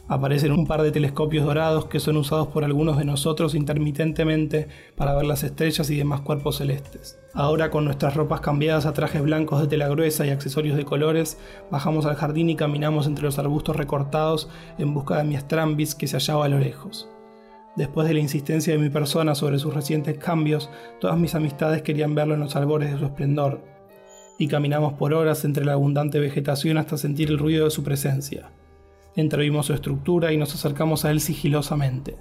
Aparecen 0.08 0.52
un 0.52 0.66
par 0.66 0.82
de 0.82 0.90
telescopios 0.90 1.46
dorados 1.46 1.86
que 1.86 2.00
son 2.00 2.16
usados 2.16 2.48
por 2.48 2.64
algunos 2.64 2.98
de 2.98 3.04
nosotros 3.04 3.54
intermitentemente 3.54 4.68
para 4.96 5.14
ver 5.14 5.24
las 5.24 5.44
estrellas 5.44 5.88
y 5.90 5.96
demás 5.96 6.20
cuerpos 6.20 6.56
celestes. 6.56 7.18
Ahora 7.34 7.70
con 7.70 7.84
nuestras 7.84 8.14
ropas 8.14 8.40
cambiadas 8.40 8.84
a 8.84 8.92
trajes 8.92 9.22
blancos 9.22 9.60
de 9.60 9.68
tela 9.68 9.88
gruesa 9.88 10.26
y 10.26 10.30
accesorios 10.30 10.76
de 10.76 10.84
colores, 10.84 11.38
bajamos 11.70 12.04
al 12.04 12.16
jardín 12.16 12.50
y 12.50 12.56
caminamos 12.56 13.06
entre 13.06 13.24
los 13.24 13.38
arbustos 13.38 13.76
recortados 13.76 14.50
en 14.76 14.92
busca 14.92 15.16
de 15.16 15.24
mi 15.24 15.36
Strambis 15.36 15.94
que 15.94 16.08
se 16.08 16.16
hallaba 16.16 16.46
a 16.46 16.48
lo 16.48 16.58
lejos. 16.58 17.08
Después 17.76 18.06
de 18.06 18.12
la 18.12 18.20
insistencia 18.20 18.74
de 18.74 18.78
mi 18.78 18.90
persona 18.90 19.34
sobre 19.34 19.58
sus 19.58 19.72
recientes 19.72 20.18
cambios, 20.18 20.68
todas 21.00 21.16
mis 21.16 21.34
amistades 21.34 21.80
querían 21.80 22.14
verlo 22.14 22.34
en 22.34 22.40
los 22.40 22.54
albores 22.54 22.92
de 22.92 22.98
su 22.98 23.06
esplendor, 23.06 23.62
y 24.38 24.48
caminamos 24.48 24.94
por 24.94 25.14
horas 25.14 25.44
entre 25.46 25.64
la 25.64 25.72
abundante 25.72 26.18
vegetación 26.18 26.76
hasta 26.76 26.98
sentir 26.98 27.30
el 27.30 27.38
ruido 27.38 27.64
de 27.64 27.70
su 27.70 27.82
presencia. 27.82 28.50
Entrevimos 29.14 29.66
su 29.66 29.74
estructura 29.74 30.32
y 30.32 30.38
nos 30.38 30.54
acercamos 30.54 31.04
a 31.04 31.10
él 31.10 31.20
sigilosamente. 31.20 32.16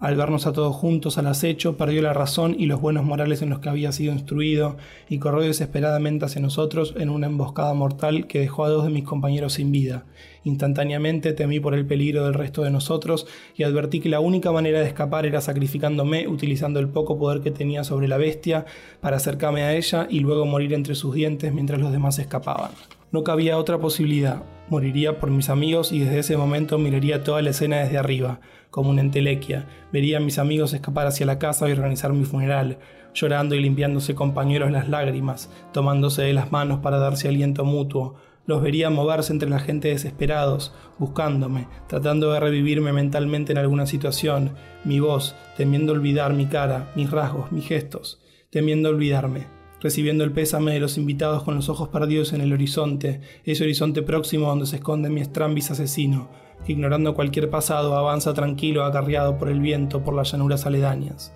Al 0.00 0.16
vernos 0.16 0.46
a 0.46 0.52
todos 0.52 0.74
juntos 0.74 1.18
al 1.18 1.26
acecho, 1.26 1.76
perdió 1.76 2.00
la 2.00 2.14
razón 2.14 2.56
y 2.58 2.64
los 2.64 2.80
buenos 2.80 3.04
morales 3.04 3.42
en 3.42 3.50
los 3.50 3.58
que 3.58 3.68
había 3.68 3.92
sido 3.92 4.14
instruido 4.14 4.78
y 5.10 5.18
corrió 5.18 5.42
desesperadamente 5.42 6.24
hacia 6.24 6.40
nosotros 6.40 6.94
en 6.98 7.10
una 7.10 7.26
emboscada 7.26 7.74
mortal 7.74 8.26
que 8.26 8.40
dejó 8.40 8.64
a 8.64 8.70
dos 8.70 8.84
de 8.84 8.90
mis 8.90 9.04
compañeros 9.04 9.54
sin 9.54 9.72
vida. 9.72 10.06
Instantáneamente 10.42 11.34
temí 11.34 11.60
por 11.60 11.74
el 11.74 11.84
peligro 11.86 12.24
del 12.24 12.32
resto 12.32 12.62
de 12.62 12.70
nosotros 12.70 13.26
y 13.56 13.64
advertí 13.64 14.00
que 14.00 14.08
la 14.08 14.20
única 14.20 14.52
manera 14.52 14.80
de 14.80 14.86
escapar 14.86 15.26
era 15.26 15.42
sacrificándome 15.42 16.28
utilizando 16.28 16.80
el 16.80 16.88
poco 16.88 17.18
poder 17.18 17.42
que 17.42 17.50
tenía 17.50 17.84
sobre 17.84 18.08
la 18.08 18.16
bestia 18.16 18.64
para 19.02 19.18
acercarme 19.18 19.64
a 19.64 19.74
ella 19.74 20.06
y 20.08 20.20
luego 20.20 20.46
morir 20.46 20.72
entre 20.72 20.94
sus 20.94 21.14
dientes 21.14 21.52
mientras 21.52 21.78
los 21.78 21.92
demás 21.92 22.18
escapaban. 22.18 22.70
No 23.12 23.22
cabía 23.22 23.58
otra 23.58 23.78
posibilidad. 23.78 24.42
Moriría 24.70 25.18
por 25.18 25.32
mis 25.32 25.50
amigos 25.50 25.90
y 25.90 25.98
desde 25.98 26.20
ese 26.20 26.36
momento 26.36 26.78
miraría 26.78 27.24
toda 27.24 27.42
la 27.42 27.50
escena 27.50 27.78
desde 27.78 27.98
arriba, 27.98 28.40
como 28.70 28.90
una 28.90 29.00
entelequia. 29.00 29.66
Vería 29.92 30.18
a 30.18 30.20
mis 30.20 30.38
amigos 30.38 30.72
escapar 30.72 31.08
hacia 31.08 31.26
la 31.26 31.40
casa 31.40 31.68
y 31.68 31.72
organizar 31.72 32.12
mi 32.12 32.24
funeral, 32.24 32.78
llorando 33.12 33.56
y 33.56 33.60
limpiándose 33.60 34.14
con 34.14 34.32
pañuelos 34.32 34.70
las 34.70 34.88
lágrimas, 34.88 35.50
tomándose 35.72 36.22
de 36.22 36.34
las 36.34 36.52
manos 36.52 36.78
para 36.78 36.98
darse 36.98 37.26
aliento 37.26 37.64
mutuo. 37.64 38.14
Los 38.46 38.62
vería 38.62 38.90
moverse 38.90 39.32
entre 39.32 39.50
la 39.50 39.58
gente 39.58 39.88
desesperados, 39.88 40.72
buscándome, 41.00 41.66
tratando 41.88 42.32
de 42.32 42.38
revivirme 42.38 42.92
mentalmente 42.92 43.50
en 43.50 43.58
alguna 43.58 43.86
situación, 43.86 44.52
mi 44.84 45.00
voz, 45.00 45.34
temiendo 45.56 45.92
olvidar 45.92 46.32
mi 46.32 46.46
cara, 46.46 46.92
mis 46.94 47.10
rasgos, 47.10 47.50
mis 47.50 47.66
gestos, 47.66 48.20
temiendo 48.50 48.90
olvidarme 48.90 49.59
recibiendo 49.80 50.24
el 50.24 50.32
pésame 50.32 50.72
de 50.72 50.80
los 50.80 50.98
invitados 50.98 51.42
con 51.42 51.54
los 51.54 51.68
ojos 51.68 51.88
perdidos 51.88 52.32
en 52.32 52.40
el 52.40 52.52
horizonte, 52.52 53.20
ese 53.44 53.64
horizonte 53.64 54.02
próximo 54.02 54.48
donde 54.48 54.66
se 54.66 54.76
esconde 54.76 55.10
mi 55.10 55.20
estrambis 55.20 55.70
asesino, 55.70 56.28
que 56.64 56.72
ignorando 56.72 57.14
cualquier 57.14 57.50
pasado 57.50 57.96
avanza 57.96 58.34
tranquilo 58.34 58.84
acarreado 58.84 59.38
por 59.38 59.48
el 59.48 59.60
viento 59.60 60.04
por 60.04 60.14
las 60.14 60.32
llanuras 60.32 60.66
aledañas. 60.66 61.34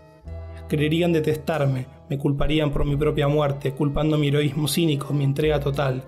Creerían 0.69 1.13
detestarme, 1.13 1.87
me 2.09 2.19
culparían 2.19 2.71
por 2.71 2.85
mi 2.85 2.97
propia 2.97 3.29
muerte, 3.29 3.73
culpando 3.73 4.19
mi 4.19 4.29
heroísmo 4.29 4.69
cínico, 4.69 5.13
mi 5.13 5.25
entrega 5.25 5.61
total. 5.61 6.05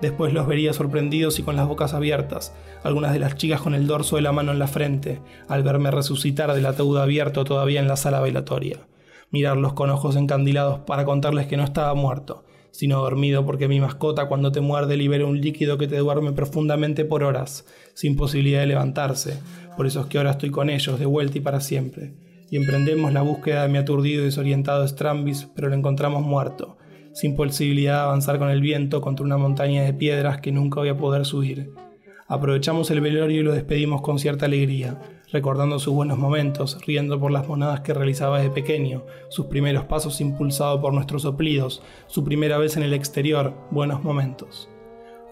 Después 0.00 0.32
los 0.32 0.46
vería 0.46 0.72
sorprendidos 0.72 1.38
y 1.38 1.42
con 1.42 1.56
las 1.56 1.66
bocas 1.66 1.92
abiertas, 1.92 2.54
algunas 2.84 3.12
de 3.12 3.18
las 3.18 3.34
chicas 3.36 3.60
con 3.60 3.74
el 3.74 3.86
dorso 3.86 4.16
de 4.16 4.22
la 4.22 4.32
mano 4.32 4.52
en 4.52 4.58
la 4.58 4.68
frente, 4.68 5.20
al 5.48 5.62
verme 5.62 5.90
resucitar 5.90 6.54
del 6.54 6.66
ataúd 6.66 6.98
abierto 6.98 7.44
todavía 7.44 7.80
en 7.80 7.88
la 7.88 7.96
sala 7.96 8.20
bailatoria 8.20 8.78
mirarlos 9.30 9.74
con 9.74 9.90
ojos 9.90 10.16
encandilados 10.16 10.80
para 10.80 11.04
contarles 11.04 11.46
que 11.46 11.56
no 11.56 11.64
estaba 11.64 11.94
muerto, 11.94 12.44
sino 12.70 13.00
dormido 13.00 13.44
porque 13.44 13.68
mi 13.68 13.80
mascota 13.80 14.28
cuando 14.28 14.52
te 14.52 14.60
muerde 14.60 14.96
libera 14.96 15.26
un 15.26 15.40
líquido 15.40 15.78
que 15.78 15.88
te 15.88 15.98
duerme 15.98 16.32
profundamente 16.32 17.04
por 17.04 17.22
horas, 17.22 17.66
sin 17.94 18.16
posibilidad 18.16 18.60
de 18.60 18.66
levantarse. 18.66 19.38
Por 19.76 19.86
eso 19.86 20.00
es 20.00 20.06
que 20.06 20.18
ahora 20.18 20.32
estoy 20.32 20.50
con 20.50 20.70
ellos, 20.70 20.98
de 20.98 21.06
vuelta 21.06 21.38
y 21.38 21.40
para 21.40 21.60
siempre. 21.60 22.14
Y 22.50 22.56
emprendemos 22.56 23.12
la 23.12 23.22
búsqueda 23.22 23.62
de 23.62 23.68
mi 23.68 23.78
aturdido 23.78 24.22
y 24.22 24.26
desorientado 24.26 24.86
Strambis, 24.86 25.48
pero 25.54 25.68
lo 25.68 25.74
encontramos 25.74 26.22
muerto, 26.22 26.78
sin 27.12 27.36
posibilidad 27.36 27.94
de 27.94 28.00
avanzar 28.00 28.38
con 28.38 28.48
el 28.48 28.60
viento 28.60 29.00
contra 29.00 29.26
una 29.26 29.36
montaña 29.36 29.82
de 29.82 29.92
piedras 29.92 30.40
que 30.40 30.52
nunca 30.52 30.80
voy 30.80 30.88
a 30.88 30.96
poder 30.96 31.26
subir. 31.26 31.72
Aprovechamos 32.26 32.90
el 32.90 33.00
velorio 33.00 33.40
y 33.40 33.44
lo 33.44 33.52
despedimos 33.52 34.02
con 34.02 34.18
cierta 34.18 34.46
alegría, 34.46 34.98
recordando 35.32 35.78
sus 35.78 35.94
buenos 35.94 36.18
momentos, 36.18 36.78
riendo 36.86 37.20
por 37.20 37.30
las 37.30 37.46
monadas 37.46 37.80
que 37.80 37.94
realizaba 37.94 38.40
de 38.40 38.50
pequeño, 38.50 39.04
sus 39.28 39.46
primeros 39.46 39.84
pasos 39.84 40.20
impulsados 40.20 40.80
por 40.80 40.94
nuestros 40.94 41.22
soplidos, 41.22 41.82
su 42.06 42.24
primera 42.24 42.58
vez 42.58 42.76
en 42.76 42.82
el 42.82 42.94
exterior, 42.94 43.54
buenos 43.70 44.02
momentos. 44.02 44.70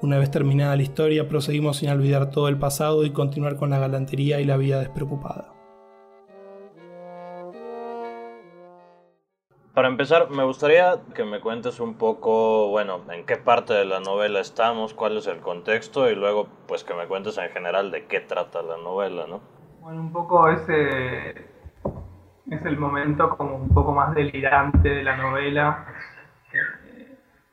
Una 0.03 0.19
vez 0.19 0.31
terminada 0.31 0.77
la 0.77 0.83
historia, 0.83 1.29
proseguimos 1.29 1.79
sin 1.79 1.89
olvidar 1.89 2.31
todo 2.31 2.49
el 2.49 2.59
pasado 2.59 3.05
y 3.05 3.11
continuar 3.11 3.57
con 3.57 3.71
la 3.71 3.79
galantería 3.79 4.41
y 4.41 4.45
la 4.45 4.59
vida 4.59 4.81
despreocupada. 4.81 5.53
Para 9.73 9.89
empezar, 9.89 10.31
me 10.31 10.43
gustaría 10.45 11.01
que 11.15 11.25
me 11.25 11.41
cuentes 11.41 11.81
un 11.81 11.99
poco, 11.99 12.69
bueno, 12.69 13.03
en 13.11 13.27
qué 13.27 13.37
parte 13.37 13.75
de 13.75 13.85
la 13.85 14.01
novela 14.01 14.41
estamos, 14.41 14.95
cuál 14.95 15.19
es 15.19 15.27
el 15.27 15.41
contexto 15.41 16.11
y 16.11 16.15
luego, 16.15 16.49
pues, 16.67 16.83
que 16.83 16.95
me 16.95 17.07
cuentes 17.07 17.37
en 17.37 17.51
general 17.51 17.91
de 17.91 18.07
qué 18.07 18.21
trata 18.21 18.63
la 18.63 18.79
novela, 18.79 19.27
¿no? 19.27 19.56
Bueno, 19.87 20.01
un 20.01 20.13
poco 20.13 20.49
ese... 20.49 21.31
Es 22.51 22.65
el 22.65 22.77
momento 22.77 23.29
como 23.37 23.55
un 23.55 23.69
poco 23.69 23.93
más 23.93 24.13
delirante 24.17 24.89
de 24.89 25.05
la 25.05 25.17
novela. 25.17 25.87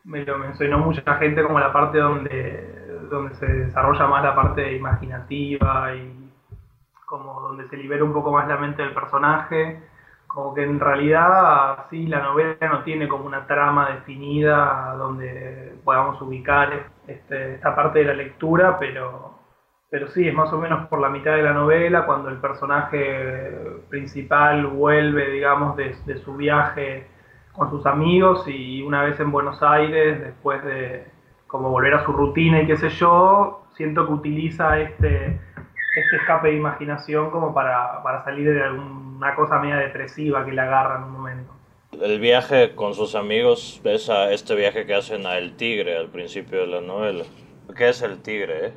Me 0.03 0.25
lo 0.25 0.39
mencionó 0.39 0.79
mucha 0.79 1.03
gente 1.17 1.43
como 1.43 1.59
la 1.59 1.71
parte 1.71 1.99
donde, 1.99 3.05
donde 3.11 3.35
se 3.35 3.45
desarrolla 3.45 4.07
más 4.07 4.23
la 4.23 4.33
parte 4.33 4.75
imaginativa 4.75 5.93
y 5.93 6.31
como 7.05 7.39
donde 7.39 7.67
se 7.67 7.77
libera 7.77 8.03
un 8.03 8.13
poco 8.13 8.31
más 8.31 8.47
la 8.47 8.57
mente 8.57 8.81
del 8.81 8.95
personaje 8.95 9.83
como 10.25 10.55
que 10.55 10.63
en 10.63 10.79
realidad 10.79 11.85
sí 11.91 12.07
la 12.07 12.19
novela 12.23 12.67
no 12.67 12.81
tiene 12.81 13.07
como 13.07 13.25
una 13.25 13.45
trama 13.45 13.91
definida 13.91 14.95
donde 14.97 15.75
podamos 15.83 16.19
ubicar 16.19 16.87
este, 17.05 17.53
esta 17.53 17.75
parte 17.75 17.99
de 17.99 18.05
la 18.05 18.15
lectura, 18.15 18.79
pero, 18.79 19.42
pero 19.93 20.07
sí, 20.07 20.27
es 20.27 20.33
más 20.33 20.51
o 20.51 20.57
menos 20.57 20.87
por 20.87 20.99
la 20.99 21.07
mitad 21.07 21.35
de 21.35 21.43
la 21.43 21.53
novela 21.53 22.07
cuando 22.07 22.29
el 22.29 22.37
personaje 22.37 23.51
principal 23.89 24.65
vuelve, 24.65 25.29
digamos, 25.29 25.77
de, 25.77 26.17
su 26.17 26.35
viaje 26.35 27.05
con 27.51 27.69
sus 27.69 27.85
amigos 27.85 28.43
y 28.47 28.81
una 28.81 29.03
vez 29.03 29.19
en 29.19 29.31
Buenos 29.31 29.61
Aires, 29.61 30.19
después 30.19 30.65
de 30.65 31.05
como 31.45 31.69
volver 31.69 31.93
a 31.93 32.03
su 32.05 32.11
rutina 32.11 32.63
y 32.63 32.65
qué 32.65 32.75
sé 32.75 32.89
yo, 32.89 33.67
siento 33.75 34.07
que 34.07 34.13
utiliza 34.13 34.79
este 34.79 35.39
este 35.95 36.15
escape 36.15 36.47
de 36.47 36.55
imaginación 36.55 37.29
como 37.29 37.53
para, 37.53 38.01
para 38.01 38.23
salir 38.23 38.51
de 38.51 38.63
alguna 38.63 39.35
cosa 39.35 39.59
media 39.59 39.75
depresiva 39.75 40.43
que 40.43 40.53
le 40.53 40.61
agarra 40.61 40.97
en 40.97 41.03
un 41.03 41.11
momento. 41.11 41.53
El 42.01 42.19
viaje 42.19 42.73
con 42.73 42.95
sus 42.95 43.13
amigos 43.13 43.79
es 43.83 44.09
este 44.31 44.55
viaje 44.55 44.87
que 44.87 44.95
hacen 44.95 45.27
a 45.27 45.37
El 45.37 45.55
Tigre 45.55 45.95
al 45.95 46.07
principio 46.07 46.61
de 46.61 46.67
la 46.67 46.81
novela. 46.81 47.25
¿Qué 47.77 47.89
es 47.89 48.01
El 48.01 48.23
Tigre? 48.23 48.65
Eh? 48.65 48.73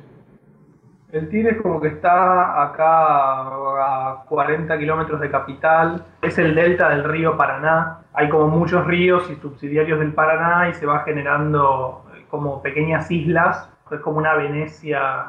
El 1.11 1.29
Tigre 1.29 1.57
como 1.57 1.79
que 1.79 1.87
está 1.87 2.63
acá 2.63 3.47
a 3.47 4.23
40 4.27 4.77
kilómetros 4.77 5.21
de 5.21 5.31
capital. 5.31 6.05
Es 6.21 6.37
el 6.37 6.53
delta 6.53 6.89
del 6.89 7.05
río 7.05 7.37
Paraná. 7.37 7.99
Hay 8.13 8.27
como 8.27 8.47
muchos 8.47 8.85
ríos 8.85 9.29
y 9.29 9.35
subsidiarios 9.35 9.99
del 9.99 10.13
Paraná 10.13 10.67
y 10.67 10.73
se 10.73 10.85
va 10.85 10.99
generando 11.05 12.03
como 12.29 12.61
pequeñas 12.61 13.09
islas. 13.09 13.69
Es 13.89 14.01
como 14.01 14.17
una 14.17 14.33
Venecia 14.33 15.25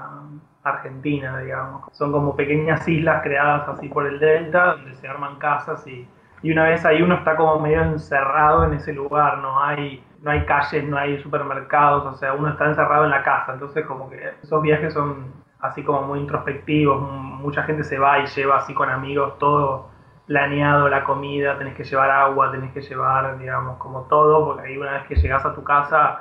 Argentina, 0.64 1.38
digamos. 1.38 1.84
Son 1.92 2.10
como 2.10 2.34
pequeñas 2.34 2.86
islas 2.88 3.22
creadas 3.22 3.68
así 3.68 3.88
por 3.88 4.04
el 4.06 4.18
delta, 4.18 4.72
donde 4.72 4.96
se 4.96 5.06
arman 5.06 5.38
casas 5.38 5.86
y, 5.86 6.08
y 6.42 6.50
una 6.50 6.64
vez 6.64 6.84
ahí 6.84 7.02
uno 7.02 7.14
está 7.14 7.36
como 7.36 7.60
medio 7.60 7.82
encerrado 7.82 8.64
en 8.64 8.74
ese 8.74 8.92
lugar, 8.92 9.38
no 9.38 9.62
hay, 9.62 10.04
no 10.22 10.32
hay 10.32 10.44
calles, 10.44 10.84
no 10.84 10.98
hay 10.98 11.22
supermercados, 11.22 12.04
o 12.04 12.16
sea, 12.16 12.34
uno 12.34 12.48
está 12.48 12.66
encerrado 12.66 13.04
en 13.04 13.10
la 13.10 13.22
casa, 13.22 13.52
entonces 13.52 13.86
como 13.86 14.10
que 14.10 14.34
esos 14.42 14.60
viajes 14.60 14.92
son 14.92 15.46
así 15.60 15.82
como 15.82 16.02
muy 16.02 16.20
introspectivos, 16.20 17.00
mucha 17.00 17.62
gente 17.64 17.84
se 17.84 17.98
va 17.98 18.20
y 18.20 18.26
lleva 18.26 18.58
así 18.58 18.74
con 18.74 18.90
amigos 18.90 19.38
todo 19.38 19.88
planeado, 20.26 20.88
la 20.88 21.04
comida, 21.04 21.56
tenés 21.56 21.74
que 21.74 21.84
llevar 21.84 22.10
agua, 22.10 22.52
tenés 22.52 22.72
que 22.72 22.82
llevar, 22.82 23.38
digamos, 23.38 23.78
como 23.78 24.02
todo, 24.02 24.44
porque 24.44 24.68
ahí 24.68 24.76
una 24.76 24.92
vez 24.92 25.06
que 25.06 25.16
llegas 25.16 25.44
a 25.46 25.54
tu 25.54 25.64
casa 25.64 26.20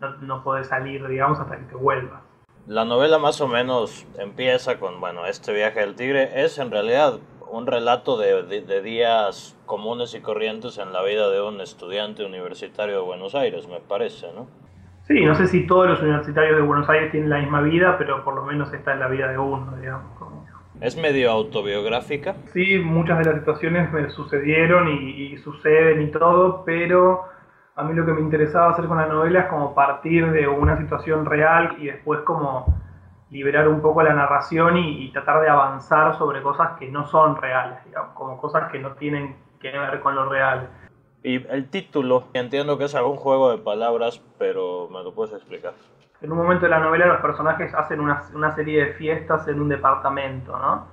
no, 0.00 0.16
no 0.16 0.42
podés 0.42 0.68
salir, 0.68 1.06
digamos, 1.06 1.38
hasta 1.38 1.56
que 1.56 1.64
te 1.64 1.74
vuelvas. 1.74 2.22
La 2.66 2.84
novela 2.84 3.18
más 3.18 3.40
o 3.40 3.48
menos 3.48 4.06
empieza 4.18 4.78
con, 4.78 5.00
bueno, 5.00 5.26
este 5.26 5.52
viaje 5.52 5.80
del 5.80 5.94
tigre 5.94 6.42
es 6.42 6.58
en 6.58 6.70
realidad 6.70 7.18
un 7.50 7.66
relato 7.66 8.18
de, 8.18 8.42
de, 8.42 8.82
días 8.82 9.56
comunes 9.64 10.14
y 10.14 10.20
corrientes 10.20 10.78
en 10.78 10.92
la 10.92 11.02
vida 11.02 11.30
de 11.30 11.40
un 11.40 11.60
estudiante 11.60 12.24
universitario 12.24 12.96
de 12.96 13.02
Buenos 13.02 13.34
Aires, 13.34 13.66
me 13.68 13.80
parece, 13.80 14.32
¿no? 14.34 14.46
Sí, 15.08 15.24
no 15.24 15.34
sé 15.34 15.46
si 15.46 15.66
todos 15.66 15.88
los 15.88 16.02
universitarios 16.02 16.56
de 16.56 16.62
Buenos 16.62 16.88
Aires 16.88 17.10
tienen 17.10 17.30
la 17.30 17.38
misma 17.38 17.62
vida, 17.62 17.96
pero 17.98 18.22
por 18.22 18.34
lo 18.34 18.44
menos 18.44 18.72
esta 18.72 18.92
es 18.92 18.98
la 18.98 19.08
vida 19.08 19.28
de 19.28 19.38
uno, 19.38 19.76
digamos. 19.76 20.06
¿Es 20.80 20.96
medio 20.96 21.30
autobiográfica? 21.30 22.34
Sí, 22.52 22.78
muchas 22.78 23.18
de 23.18 23.24
las 23.24 23.40
situaciones 23.40 23.92
me 23.92 24.10
sucedieron 24.10 24.88
y, 24.88 25.32
y 25.32 25.38
suceden 25.38 26.02
y 26.02 26.10
todo, 26.12 26.62
pero 26.64 27.24
a 27.74 27.82
mí 27.82 27.94
lo 27.94 28.04
que 28.04 28.12
me 28.12 28.20
interesaba 28.20 28.70
hacer 28.70 28.86
con 28.86 28.98
la 28.98 29.06
novela 29.06 29.40
es 29.40 29.46
como 29.46 29.74
partir 29.74 30.30
de 30.30 30.46
una 30.46 30.76
situación 30.76 31.24
real 31.24 31.76
y 31.80 31.86
después 31.86 32.20
como 32.20 32.66
liberar 33.30 33.68
un 33.68 33.80
poco 33.80 34.02
la 34.02 34.14
narración 34.14 34.76
y, 34.78 35.10
tratar 35.12 35.40
de 35.42 35.48
avanzar 35.48 36.16
sobre 36.16 36.42
cosas 36.42 36.78
que 36.78 36.90
no 36.90 37.06
son 37.06 37.36
reales, 37.36 37.78
digamos, 37.84 38.14
como 38.14 38.40
cosas 38.40 38.70
que 38.70 38.78
no 38.78 38.92
tienen 38.92 39.36
que 39.60 39.70
ver 39.70 40.00
con 40.00 40.14
lo 40.14 40.28
real. 40.28 40.68
Y 41.22 41.46
el 41.48 41.68
título, 41.68 42.24
entiendo 42.32 42.78
que 42.78 42.84
es 42.84 42.94
algún 42.94 43.16
juego 43.16 43.50
de 43.50 43.58
palabras, 43.58 44.22
pero 44.38 44.88
me 44.90 45.02
lo 45.02 45.12
puedes 45.12 45.34
explicar. 45.34 45.74
En 46.20 46.32
un 46.32 46.38
momento 46.38 46.64
de 46.64 46.70
la 46.70 46.80
novela 46.80 47.06
los 47.06 47.20
personajes 47.20 47.74
hacen 47.74 48.00
una, 48.00 48.22
una 48.34 48.52
serie 48.52 48.84
de 48.84 48.92
fiestas 48.94 49.46
en 49.48 49.60
un 49.60 49.68
departamento, 49.68 50.58
¿no? 50.58 50.86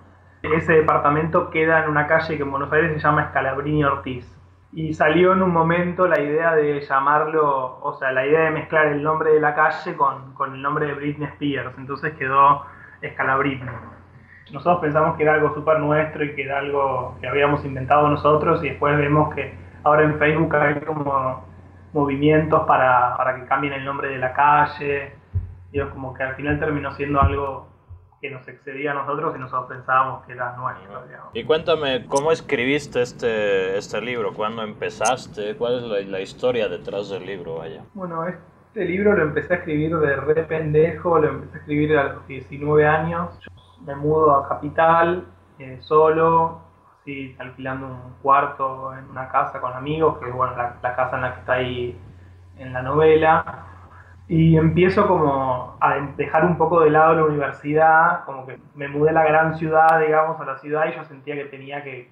Ese 0.44 0.74
departamento 0.74 1.50
queda 1.50 1.84
en 1.84 1.90
una 1.90 2.06
calle 2.06 2.38
que 2.38 2.44
en 2.44 2.52
Buenos 2.52 2.72
Aires 2.72 2.94
se 2.94 3.00
llama 3.00 3.24
Escalabrini 3.24 3.84
Ortiz 3.84 4.32
y 4.74 4.94
salió 4.94 5.34
en 5.34 5.42
un 5.42 5.52
momento 5.52 6.08
la 6.08 6.20
idea 6.20 6.54
de 6.54 6.82
llamarlo, 6.82 7.80
o 7.82 7.94
sea, 7.94 8.12
la 8.12 8.28
idea 8.28 8.42
de 8.42 8.52
mezclar 8.52 8.88
el 8.88 9.02
nombre 9.02 9.32
de 9.32 9.40
la 9.40 9.56
calle 9.56 9.96
con, 9.96 10.34
con 10.34 10.54
el 10.54 10.62
nombre 10.62 10.86
de 10.88 10.94
Britney 10.94 11.30
Spears, 11.30 11.76
entonces 11.78 12.14
quedó 12.16 12.66
Escala 13.02 13.38
Britney. 13.38 13.74
Nosotros 14.52 14.82
pensamos 14.82 15.18
que 15.18 15.24
era 15.24 15.36
algo 15.36 15.54
súper 15.56 15.80
nuestro 15.80 16.24
y 16.24 16.36
que 16.36 16.44
era 16.44 16.60
algo 16.60 17.18
que 17.20 17.28
habíamos 17.28 17.66
inventado 17.66 18.08
nosotros 18.10 18.64
y 18.64 18.70
después 18.70 18.96
vemos 18.98 19.34
que 19.34 19.65
ahora 19.86 20.04
en 20.04 20.20
Facebook 20.20 20.54
hay 20.56 20.82
como 20.82 21.46
movimientos 21.94 22.64
para, 22.68 23.16
para 23.16 23.36
que 23.36 23.46
cambien 23.46 23.72
el 23.74 23.86
nombre 23.86 24.10
de 24.10 24.18
la 24.18 24.34
calle, 24.34 25.14
y 25.72 25.80
como 25.80 26.14
que 26.14 26.24
al 26.24 26.36
final 26.36 26.60
terminó 26.60 26.92
siendo 26.94 27.22
algo 27.22 27.68
que 28.22 28.30
nos 28.30 28.48
excedía 28.48 28.92
a 28.92 28.94
nosotros 28.96 29.36
y 29.36 29.40
nosotros 29.40 29.70
pensábamos 29.70 30.26
que 30.26 30.34
era 30.34 30.56
nuestro. 30.56 31.04
Y 31.34 31.44
cuéntame, 31.44 32.06
¿cómo 32.08 32.32
escribiste 32.32 33.02
este, 33.02 33.78
este 33.78 34.02
libro? 34.02 34.34
¿Cuándo 34.34 34.64
empezaste? 34.64 35.56
¿Cuál 35.56 35.94
es 35.94 36.08
la, 36.08 36.20
historia 36.20 36.68
detrás 36.68 37.10
del 37.10 37.26
libro? 37.26 37.58
Vaya. 37.58 37.84
Bueno, 37.94 38.26
este 38.26 38.86
libro 38.86 39.14
lo 39.14 39.24
empecé 39.24 39.54
a 39.54 39.58
escribir 39.58 39.96
de 39.98 40.16
re 40.16 40.44
pendejo, 40.44 41.20
lo 41.20 41.30
empecé 41.30 41.58
a 41.58 41.60
escribir 41.60 41.98
a 41.98 42.14
los 42.14 42.28
19 42.28 42.88
años. 42.88 43.30
me 43.86 43.96
mudo 43.96 44.36
a 44.36 44.48
Capital, 44.48 45.26
eh, 45.60 45.78
solo, 45.82 46.65
así, 47.06 47.36
alquilando 47.40 47.86
un 47.86 48.16
cuarto 48.22 48.94
en 48.98 49.10
una 49.12 49.30
casa 49.30 49.62
con 49.62 49.74
amigos, 49.74 50.18
que 50.18 50.30
es 50.30 50.34
bueno, 50.34 50.56
la, 50.56 50.76
la 50.82 50.96
casa 50.96 51.16
en 51.18 51.22
la 51.22 51.34
que 51.34 51.40
está 51.40 51.54
ahí 51.54 51.98
en 52.58 52.74
la 52.74 52.82
novela. 52.82 53.66
Y 54.28 54.58
empiezo 54.58 55.08
como 55.08 55.78
a 55.80 55.96
dejar 56.18 56.46
un 56.46 56.58
poco 56.58 56.82
de 56.82 56.90
lado 56.90 57.16
la 57.16 57.26
universidad, 57.26 58.26
como 58.26 58.48
que 58.48 58.60
me 58.74 58.88
mudé 58.88 59.12
a 59.12 59.14
la 59.14 59.24
gran 59.24 59.56
ciudad, 59.56 60.00
digamos, 60.00 60.42
a 60.42 60.46
la 60.46 60.58
ciudad 60.58 60.86
y 60.88 60.96
yo 60.96 61.04
sentía 61.04 61.36
que 61.36 61.46
tenía 61.46 61.84
que, 61.84 62.10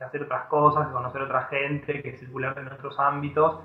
hacer 0.00 0.24
otras 0.24 0.46
cosas, 0.46 0.88
que 0.88 0.92
conocer 0.92 1.22
otra 1.22 1.44
gente, 1.44 2.02
que 2.02 2.16
circular 2.18 2.58
en 2.58 2.66
otros 2.66 2.98
ámbitos. 2.98 3.60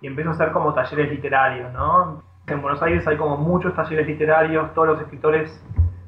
Y 0.00 0.06
empiezo 0.06 0.30
a 0.30 0.32
hacer 0.32 0.52
como 0.52 0.72
talleres 0.72 1.10
literarios, 1.10 1.72
¿no? 1.72 2.22
En 2.46 2.62
Buenos 2.62 2.82
Aires 2.82 3.06
hay 3.06 3.16
como 3.16 3.36
muchos 3.36 3.74
talleres 3.74 4.06
literarios, 4.06 4.72
todos 4.72 4.88
los 4.88 5.00
escritores 5.00 5.62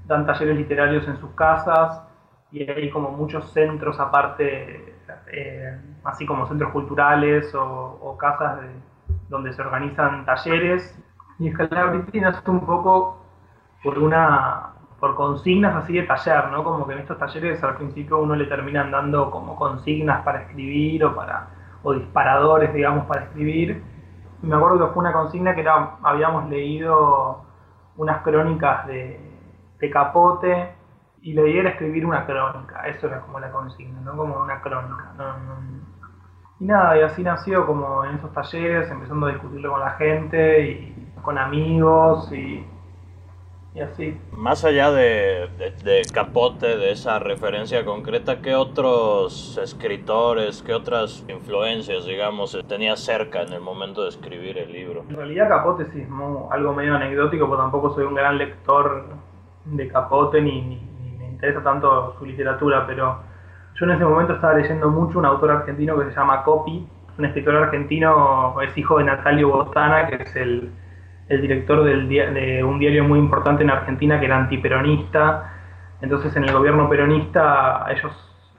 dan 0.06 0.24
talleres 0.24 0.56
literarios 0.56 1.06
en 1.06 1.18
sus 1.18 1.30
casas 1.32 2.07
y 2.50 2.62
hay 2.68 2.90
como 2.90 3.10
muchos 3.10 3.50
centros 3.52 4.00
aparte, 4.00 4.94
eh, 5.32 5.80
así 6.04 6.24
como 6.24 6.46
centros 6.46 6.72
culturales 6.72 7.54
o, 7.54 8.16
casas 8.18 8.62
de, 8.62 8.68
donde 9.28 9.52
se 9.52 9.62
organizan 9.62 10.24
talleres 10.24 10.98
y 11.38 11.50
Scalabrini 11.50 12.20
nace 12.20 12.50
un 12.50 12.64
poco 12.64 13.22
por 13.82 13.98
una 13.98 14.72
por 14.98 15.14
consignas 15.14 15.76
así 15.76 15.92
de 15.92 16.02
taller, 16.02 16.48
¿no? 16.50 16.64
Como 16.64 16.84
que 16.84 16.94
en 16.94 16.98
estos 17.00 17.18
talleres 17.18 17.62
al 17.62 17.76
principio 17.76 18.18
uno 18.18 18.34
le 18.34 18.46
terminan 18.46 18.90
dando 18.90 19.30
como 19.30 19.54
consignas 19.54 20.24
para 20.24 20.42
escribir 20.42 21.04
o 21.04 21.14
para 21.14 21.50
o 21.84 21.92
disparadores, 21.92 22.74
digamos, 22.74 23.06
para 23.06 23.24
escribir. 23.24 23.80
Me 24.42 24.56
acuerdo 24.56 24.88
que 24.88 24.92
fue 24.92 25.00
una 25.02 25.12
consigna 25.12 25.54
que 25.54 25.60
era, 25.60 25.98
habíamos 26.02 26.48
leído 26.48 27.44
unas 27.96 28.22
crónicas 28.22 28.88
de, 28.88 29.20
de 29.78 29.90
Capote 29.90 30.77
y 31.22 31.32
la 31.32 31.42
idea 31.42 31.60
era 31.60 31.70
escribir 31.70 32.06
una 32.06 32.26
crónica, 32.26 32.86
eso 32.88 33.06
era 33.06 33.20
como 33.20 33.40
la 33.40 33.50
consigna, 33.50 34.00
¿no? 34.00 34.16
Como 34.16 34.40
una 34.40 34.60
crónica. 34.60 35.12
Y 36.60 36.64
nada, 36.64 36.98
y 36.98 37.02
así 37.02 37.22
nació 37.22 37.66
como 37.66 38.04
en 38.04 38.16
esos 38.16 38.32
talleres, 38.32 38.90
empezando 38.90 39.26
a 39.26 39.30
discutirlo 39.30 39.72
con 39.72 39.80
la 39.80 39.90
gente 39.92 40.62
y 40.62 41.12
con 41.22 41.38
amigos 41.38 42.32
y, 42.32 42.66
y 43.74 43.80
así. 43.80 44.18
Más 44.32 44.64
allá 44.64 44.90
de, 44.90 45.48
de, 45.84 46.02
Capote, 46.12 46.76
de 46.76 46.90
esa 46.90 47.20
referencia 47.20 47.84
concreta, 47.84 48.40
¿qué 48.40 48.56
otros 48.56 49.56
escritores, 49.62 50.62
qué 50.62 50.74
otras 50.74 51.24
influencias, 51.28 52.06
digamos, 52.06 52.58
tenía 52.66 52.96
cerca 52.96 53.42
en 53.42 53.52
el 53.52 53.60
momento 53.60 54.02
de 54.02 54.08
escribir 54.08 54.58
el 54.58 54.72
libro? 54.72 55.04
En 55.08 55.16
realidad 55.16 55.48
Capote 55.48 55.84
sí 55.92 56.00
es 56.00 56.08
algo 56.50 56.72
medio 56.72 56.96
anecdótico, 56.96 57.46
porque 57.46 57.62
tampoco 57.62 57.94
soy 57.94 58.04
un 58.04 58.14
gran 58.14 58.36
lector 58.36 59.04
de 59.64 59.88
Capote 59.88 60.40
ni, 60.40 60.62
ni, 60.62 60.87
interesa 61.38 61.62
tanto 61.62 62.16
su 62.18 62.26
literatura, 62.26 62.84
pero 62.86 63.20
yo 63.74 63.86
en 63.86 63.92
ese 63.92 64.04
momento 64.04 64.34
estaba 64.34 64.54
leyendo 64.54 64.90
mucho 64.90 65.20
un 65.20 65.24
autor 65.24 65.52
argentino 65.52 65.96
que 65.96 66.06
se 66.06 66.16
llama 66.16 66.42
Copy, 66.42 66.84
un 67.16 67.24
escritor 67.24 67.54
argentino, 67.54 68.60
es 68.60 68.76
hijo 68.76 68.98
de 68.98 69.04
Natalio 69.04 69.50
Botana, 69.50 70.08
que 70.08 70.22
es 70.22 70.36
el 70.36 70.72
el 71.28 71.42
director 71.42 71.84
del 71.84 72.08
de 72.08 72.64
un 72.64 72.78
diario 72.78 73.04
muy 73.04 73.18
importante 73.18 73.62
en 73.62 73.70
Argentina 73.70 74.18
que 74.18 74.26
era 74.26 74.38
antiperonista. 74.38 75.52
Entonces 76.00 76.34
en 76.36 76.44
el 76.44 76.52
gobierno 76.52 76.88
peronista 76.88 77.86
ellos 77.90 78.12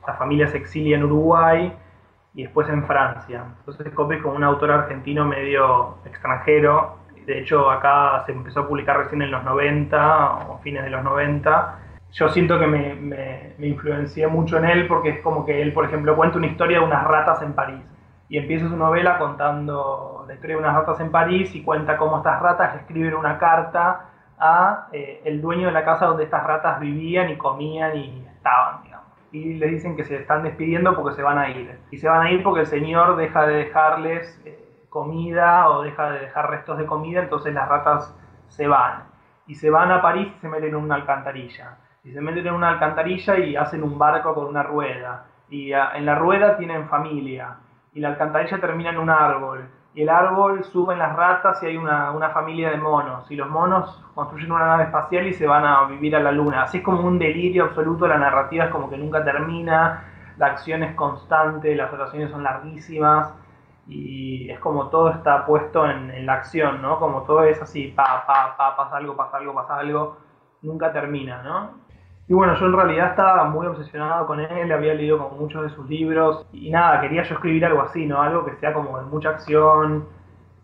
la 0.06 0.14
familia 0.16 0.48
se 0.48 0.58
exilia 0.58 0.98
en 0.98 1.04
Uruguay 1.04 1.74
y 2.34 2.44
después 2.44 2.70
en 2.70 2.86
Francia. 2.86 3.44
Entonces 3.60 3.92
Copy 3.94 4.16
es 4.16 4.22
como 4.22 4.36
un 4.36 4.44
autor 4.44 4.72
argentino 4.72 5.26
medio 5.26 5.98
extranjero. 6.06 7.00
De 7.26 7.40
hecho, 7.40 7.70
acá 7.70 8.24
se 8.26 8.32
empezó 8.32 8.62
a 8.62 8.68
publicar 8.68 8.98
recién 8.98 9.22
en 9.22 9.30
los 9.30 9.44
90 9.44 10.50
o 10.50 10.60
fines 10.64 10.84
de 10.84 10.90
los 10.90 11.04
90. 11.04 11.80
Yo 12.12 12.30
siento 12.30 12.60
que 12.60 12.68
me, 12.68 12.96
me, 12.96 13.54
me 13.58 13.68
influencié 13.68 14.28
mucho 14.28 14.58
en 14.58 14.66
él 14.66 14.88
porque 14.88 15.10
es 15.10 15.20
como 15.22 15.46
que 15.46 15.62
él, 15.62 15.74
por 15.74 15.86
ejemplo, 15.86 16.16
cuenta 16.16 16.38
una 16.38 16.48
historia 16.48 16.80
de 16.80 16.86
unas 16.86 17.04
ratas 17.04 17.42
en 17.42 17.54
París. 17.54 17.84
Y 18.30 18.38
empieza 18.38 18.68
su 18.68 18.78
novela 18.78 19.18
contando 19.18 20.26
la 20.28 20.34
historia 20.34 20.56
de 20.56 20.62
unas 20.62 20.76
ratas 20.76 21.00
en 21.00 21.12
París 21.12 21.54
y 21.56 21.64
cuenta 21.64 21.98
cómo 21.98 22.18
estas 22.18 22.42
ratas 22.42 22.76
escriben 22.76 23.16
una 23.16 23.38
carta 23.40 24.06
a 24.40 24.88
eh, 24.94 25.22
el 25.26 25.42
dueño 25.42 25.68
de 25.68 25.74
la 25.74 25.84
casa 25.84 26.06
donde 26.06 26.24
estas 26.24 26.44
ratas 26.44 26.80
vivían 26.80 27.30
y 27.30 27.38
comían 27.38 27.98
y 27.98 28.26
estaban, 28.36 28.84
digamos. 28.84 29.08
Y 29.32 29.56
le 29.56 29.68
dicen 29.68 29.96
que 29.96 30.06
se 30.06 30.16
están 30.16 30.44
despidiendo 30.44 30.96
porque 30.96 31.16
se 31.16 31.22
van 31.22 31.38
a 31.38 31.50
ir. 31.50 31.80
Y 31.92 31.98
se 31.98 32.08
van 32.08 32.22
a 32.22 32.32
ir 32.32 32.42
porque 32.42 32.62
el 32.62 32.68
señor 32.68 33.16
deja 33.16 33.46
de 33.46 33.56
dejarles 33.56 34.42
eh, 34.46 34.86
comida 34.90 35.70
o 35.70 35.84
deja 35.84 36.12
de 36.12 36.20
dejar 36.20 36.50
restos 36.50 36.78
de 36.78 36.86
comida, 36.86 37.22
entonces 37.22 37.54
las 37.54 37.68
ratas 37.68 38.16
se 38.48 38.68
van. 38.68 39.04
Y 39.46 39.56
se 39.56 39.70
van 39.70 39.92
a 39.92 40.02
París 40.02 40.32
y 40.38 40.40
se 40.40 40.48
meten 40.48 40.70
en 40.70 40.76
una 40.76 40.96
alcantarilla. 40.96 41.78
Y 42.04 42.12
se 42.12 42.22
meten 42.22 42.48
en 42.48 42.54
una 42.54 42.70
alcantarilla 42.70 43.38
y 43.38 43.56
hacen 43.56 43.84
un 43.84 43.98
barco 43.98 44.34
con 44.34 44.46
una 44.46 44.64
rueda. 44.64 45.26
Y 45.50 45.74
a, 45.74 45.92
en 45.96 46.06
la 46.06 46.16
rueda 46.16 46.58
tienen 46.58 46.88
familia. 46.88 47.58
Y 47.94 48.00
la 48.00 48.10
alcantarilla 48.10 48.60
termina 48.60 48.92
en 48.92 48.98
un 49.00 49.10
árbol 49.10 49.68
y 49.94 50.04
el 50.04 50.10
árbol 50.10 50.64
suben 50.64 51.00
las 51.00 51.16
ratas 51.16 51.62
y 51.64 51.66
hay 51.66 51.78
una, 51.78 52.12
una, 52.12 52.30
familia 52.30 52.70
de 52.70 52.78
monos. 52.78 53.30
Y 53.32 53.36
los 53.36 53.50
monos 53.50 54.04
construyen 54.14 54.52
una 54.52 54.66
nave 54.68 54.84
espacial 54.84 55.28
y 55.28 55.34
se 55.34 55.48
van 55.48 55.66
a 55.66 55.86
vivir 55.86 56.16
a 56.16 56.20
la 56.20 56.32
luna. 56.32 56.64
Así 56.64 56.78
es 56.78 56.84
como 56.84 57.02
un 57.02 57.18
delirio 57.18 57.66
absoluto, 57.66 58.08
la 58.08 58.18
narrativa 58.18 58.66
es 58.66 58.72
como 58.72 58.90
que 58.90 58.98
nunca 58.98 59.24
termina, 59.24 60.04
la 60.38 60.46
acción 60.48 60.84
es 60.84 60.96
constante, 60.96 61.76
las 61.76 61.92
oraciones 61.92 62.30
son 62.30 62.44
larguísimas 62.44 63.34
y 63.88 64.50
es 64.52 64.60
como 64.60 64.90
todo 64.90 65.10
está 65.10 65.46
puesto 65.46 65.90
en, 65.90 66.12
en 66.12 66.26
la 66.28 66.34
acción, 66.34 66.82
¿no? 66.82 67.00
Como 67.00 67.24
todo 67.24 67.44
es 67.44 67.60
así, 67.60 67.88
pa, 67.88 68.26
pa, 68.28 68.56
pa, 68.56 68.78
pasa 68.78 68.98
algo, 68.98 69.16
pasa 69.16 69.38
algo, 69.38 69.56
pasa 69.56 69.80
algo, 69.80 70.18
nunca 70.62 70.94
termina, 70.94 71.42
¿no? 71.42 71.72
Y 72.30 72.34
bueno, 72.36 72.54
yo 72.60 72.68
en 72.68 72.74
realidad 72.74 73.10
estaba 73.10 73.46
muy 73.46 73.66
obsesionado 73.66 74.28
con 74.28 74.40
él, 74.40 74.72
había 74.72 74.94
leído 74.94 75.18
como 75.18 75.36
muchos 75.36 75.64
de 75.64 75.70
sus 75.72 75.90
libros 75.90 76.46
y 76.54 76.70
nada, 76.70 77.02
quería 77.02 77.24
yo 77.24 77.34
escribir 77.34 77.66
algo 77.66 77.82
así, 77.82 78.06
¿no? 78.06 78.22
Algo 78.22 78.46
que 78.46 78.56
sea 78.58 78.72
como 78.72 79.00
de 79.00 79.06
mucha 79.06 79.30
acción, 79.30 80.08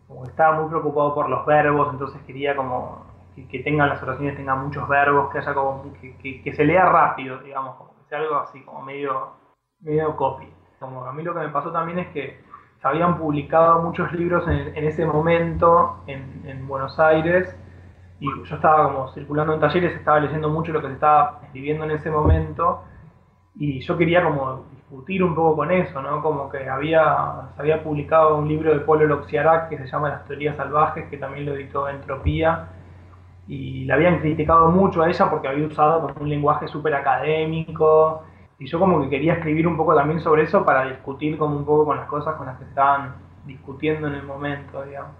como 0.07 0.25
estaba 0.25 0.59
muy 0.59 0.69
preocupado 0.69 1.15
por 1.15 1.27
los 1.27 1.43
verbos, 1.47 1.91
entonces 1.91 2.21
quería 2.27 2.55
como 2.55 3.03
que, 3.49 3.63
tengan 3.63 3.89
las 3.89 4.03
oraciones, 4.03 4.37
tengan 4.37 4.63
muchos 4.63 4.87
verbos, 4.87 5.31
que 5.31 5.39
haya 5.39 5.55
como, 5.55 5.91
que, 5.99 6.43
que, 6.43 6.53
se 6.53 6.65
lea 6.65 6.85
rápido, 6.85 7.39
digamos, 7.39 7.77
como 7.77 7.95
que 7.95 8.09
sea 8.09 8.19
algo 8.19 8.35
así, 8.35 8.61
como 8.61 8.83
medio, 8.83 9.29
medio 9.79 10.15
copy. 10.15 10.47
Como 10.79 11.03
a 11.03 11.13
mí 11.13 11.23
lo 11.23 11.33
que 11.33 11.39
me 11.39 11.49
pasó 11.49 11.71
también 11.71 11.97
es 11.97 12.07
que 12.09 12.43
se 12.79 12.87
habían 12.87 13.17
publicado 13.17 13.81
muchos 13.81 14.11
libros 14.11 14.47
en, 14.47 14.77
en 14.77 14.83
ese 14.83 15.03
momento 15.03 16.03
en, 16.05 16.43
en 16.45 16.67
Buenos 16.67 16.99
Aires 16.99 17.57
y 18.19 18.27
yo 18.27 18.55
estaba 18.55 18.85
como 18.85 19.11
circulando 19.13 19.53
en 19.53 19.59
talleres, 19.59 19.95
estaba 19.95 20.19
leyendo 20.19 20.49
mucho 20.49 20.71
lo 20.71 20.81
que 20.81 20.87
se 20.87 20.93
estaba 20.93 21.39
escribiendo 21.43 21.85
en 21.85 21.91
ese 21.91 22.09
momento 22.09 22.83
y 23.55 23.79
yo 23.81 23.97
quería 23.97 24.23
como 24.23 24.65
discutir 24.71 25.23
un 25.23 25.33
poco 25.33 25.57
con 25.57 25.71
eso, 25.71 26.01
¿no? 26.01 26.21
Como 26.21 26.49
que 26.49 26.69
había, 26.69 27.49
se 27.55 27.61
había 27.61 27.83
publicado 27.83 28.37
un 28.37 28.47
libro 28.47 28.73
de 28.73 28.79
Polo 28.81 29.05
Loxiarac 29.07 29.69
que 29.69 29.77
se 29.77 29.87
llama 29.87 30.09
Las 30.09 30.25
teorías 30.25 30.57
salvajes, 30.57 31.09
que 31.09 31.17
también 31.17 31.45
lo 31.45 31.53
editó 31.55 31.87
Entropía, 31.87 32.67
y 33.47 33.85
la 33.85 33.95
habían 33.95 34.19
criticado 34.19 34.69
mucho 34.69 35.03
a 35.03 35.09
ella 35.09 35.29
porque 35.29 35.47
había 35.47 35.67
usado 35.67 36.13
un 36.19 36.29
lenguaje 36.29 36.67
súper 36.67 36.95
académico, 36.95 38.23
y 38.59 38.67
yo 38.67 38.79
como 38.79 39.01
que 39.01 39.09
quería 39.09 39.33
escribir 39.33 39.67
un 39.67 39.77
poco 39.77 39.95
también 39.95 40.19
sobre 40.21 40.43
eso 40.43 40.63
para 40.65 40.85
discutir 40.85 41.37
como 41.37 41.57
un 41.57 41.65
poco 41.65 41.85
con 41.85 41.97
las 41.97 42.07
cosas 42.07 42.35
con 42.35 42.47
las 42.47 42.57
que 42.57 42.65
estaban 42.65 43.15
discutiendo 43.45 44.07
en 44.07 44.15
el 44.15 44.23
momento, 44.23 44.83
digamos. 44.83 45.11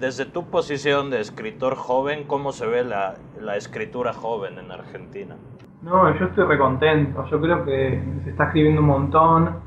Desde 0.00 0.24
tu 0.24 0.48
posición 0.48 1.10
de 1.10 1.20
escritor 1.20 1.76
joven, 1.76 2.24
¿cómo 2.26 2.52
se 2.52 2.66
ve 2.66 2.82
la, 2.84 3.16
escritura 3.54 4.14
joven 4.14 4.58
en 4.58 4.72
Argentina? 4.72 5.36
No, 5.82 6.18
yo 6.18 6.24
estoy 6.24 6.44
recontento. 6.44 7.26
Yo 7.26 7.38
creo 7.38 7.66
que 7.66 8.02
se 8.24 8.30
está 8.30 8.44
escribiendo 8.44 8.80
un 8.80 8.86
montón. 8.86 9.60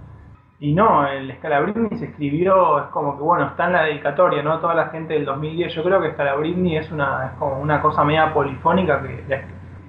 Y 0.59 0.73
no, 0.73 1.05
el 1.05 1.35
Scalabrini 1.37 1.99
se 1.99 2.05
escribió, 2.05 2.79
es 2.79 2.85
como 2.85 3.15
que 3.15 3.21
bueno, 3.21 3.45
está 3.45 3.67
en 3.67 3.73
la 3.73 3.83
dedicatoria, 3.83 4.41
¿no? 4.41 4.59
Toda 4.59 4.73
la 4.73 4.87
gente 4.87 5.13
del 5.13 5.25
2010. 5.25 5.71
Yo 5.71 5.83
creo 5.83 6.01
que 6.01 6.13
Scalabrini 6.13 6.77
es 6.77 6.91
una, 6.91 7.27
es 7.27 7.31
como 7.33 7.59
una 7.59 7.79
cosa 7.79 8.03
media 8.03 8.33
polifónica 8.33 9.03
que 9.03 9.45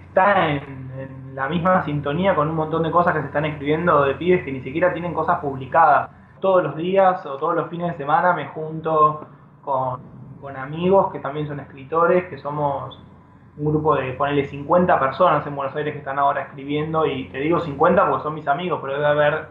está 0.09 0.46
en, 0.50 0.59
en 0.98 1.35
la 1.35 1.48
misma 1.48 1.83
sintonía 1.85 2.35
con 2.35 2.50
un 2.50 2.57
montón 2.57 2.83
de 2.83 2.90
cosas 2.90 3.14
que 3.14 3.20
se 3.20 3.26
están 3.28 3.46
escribiendo 3.46 4.04
de 4.04 4.14
pibes 4.16 4.44
que 4.44 4.52
ni 4.52 4.61
siquiera 4.61 4.92
tienen 4.92 5.14
cosas 5.14 5.38
publicadas. 5.40 6.11
Todos 6.40 6.62
los 6.62 6.76
días 6.76 7.24
o 7.24 7.38
todos 7.38 7.54
los 7.54 7.70
fines 7.70 7.92
de 7.92 7.96
semana 7.96 8.35
me 8.35 8.48
junto 8.48 9.26
con 9.62 10.13
con 10.44 10.59
amigos 10.59 11.11
que 11.11 11.20
también 11.20 11.48
son 11.48 11.59
escritores, 11.59 12.24
que 12.24 12.37
somos 12.37 13.00
un 13.57 13.64
grupo 13.64 13.96
de, 13.96 14.12
ponerle 14.12 14.44
50 14.44 15.00
personas 15.00 15.46
en 15.46 15.57
Buenos 15.57 15.74
Aires 15.74 15.94
que 15.94 16.00
están 16.00 16.18
ahora 16.18 16.42
escribiendo, 16.42 17.07
y 17.07 17.30
te 17.30 17.38
digo 17.38 17.61
50 17.61 18.07
porque 18.11 18.22
son 18.24 18.35
mis 18.35 18.46
amigos, 18.46 18.78
pero 18.83 18.92
debe 18.92 19.07
haber 19.07 19.46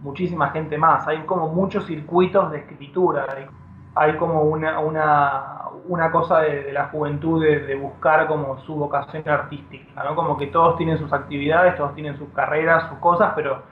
muchísima 0.00 0.50
gente 0.50 0.76
más. 0.76 1.08
Hay 1.08 1.20
como 1.20 1.48
muchos 1.48 1.86
circuitos 1.86 2.50
de 2.50 2.58
escritura, 2.58 3.24
hay, 3.94 4.16
como 4.18 4.42
una, 4.42 4.80
una, 4.80 5.60
una 5.88 6.12
cosa 6.12 6.40
de, 6.40 6.64
de, 6.64 6.72
la 6.74 6.88
juventud 6.88 7.42
de, 7.42 7.60
de, 7.60 7.74
buscar 7.76 8.26
como 8.26 8.58
su 8.58 8.74
vocación 8.74 9.26
artística, 9.26 10.04
¿no? 10.04 10.14
Como 10.14 10.36
que 10.36 10.48
todos 10.48 10.76
tienen 10.76 10.98
sus 10.98 11.10
actividades, 11.14 11.74
todos 11.76 11.94
tienen 11.94 12.18
sus 12.18 12.28
carreras, 12.34 12.90
sus 12.90 12.98
cosas, 12.98 13.32
pero 13.34 13.62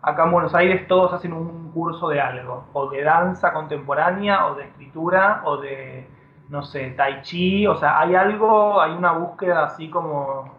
acá 0.00 0.24
en 0.24 0.30
Buenos 0.30 0.54
Aires 0.54 0.88
todos 0.88 1.12
hacen 1.12 1.34
un 1.34 1.72
curso 1.72 2.08
de 2.08 2.22
algo, 2.22 2.64
o 2.72 2.88
de 2.88 3.02
danza 3.02 3.52
contemporánea, 3.52 4.46
o 4.46 4.54
de 4.54 4.64
escritura, 4.64 5.42
o 5.44 5.58
de 5.58 6.21
no 6.52 6.62
sé, 6.62 6.90
tai 6.90 7.22
chi, 7.22 7.66
o 7.66 7.74
sea, 7.76 7.98
hay 7.98 8.14
algo, 8.14 8.78
hay 8.78 8.92
una 8.92 9.12
búsqueda 9.12 9.64
así 9.64 9.88
como 9.88 10.54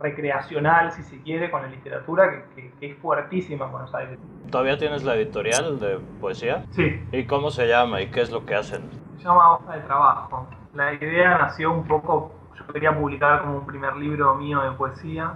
recreacional, 0.00 0.92
si 0.92 1.02
se 1.02 1.22
quiere, 1.22 1.50
con 1.50 1.60
la 1.60 1.68
literatura 1.68 2.30
que, 2.30 2.44
que, 2.54 2.72
que, 2.80 2.90
es 2.92 2.98
fuertísima 2.98 3.66
en 3.66 3.72
Buenos 3.72 3.94
Aires. 3.94 4.18
¿Todavía 4.50 4.78
tienes 4.78 5.04
la 5.04 5.14
editorial 5.14 5.78
de 5.78 5.98
poesía? 6.22 6.64
Sí. 6.70 7.06
¿Y 7.12 7.26
cómo 7.26 7.50
se 7.50 7.68
llama 7.68 8.00
y 8.00 8.10
qué 8.10 8.22
es 8.22 8.30
lo 8.30 8.46
que 8.46 8.54
hacen? 8.54 8.88
Se 9.18 9.24
llama 9.24 9.56
Hoja 9.56 9.74
de 9.74 9.80
Trabajo. 9.82 10.46
La 10.72 10.94
idea 10.94 11.36
nació 11.36 11.70
un 11.70 11.84
poco, 11.84 12.32
yo 12.58 12.66
quería 12.68 12.98
publicar 12.98 13.42
como 13.42 13.58
un 13.58 13.66
primer 13.66 13.94
libro 13.96 14.36
mío 14.36 14.62
de 14.62 14.70
poesía 14.70 15.34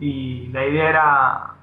y 0.00 0.48
la 0.48 0.66
idea 0.66 0.88
era, 0.88 1.54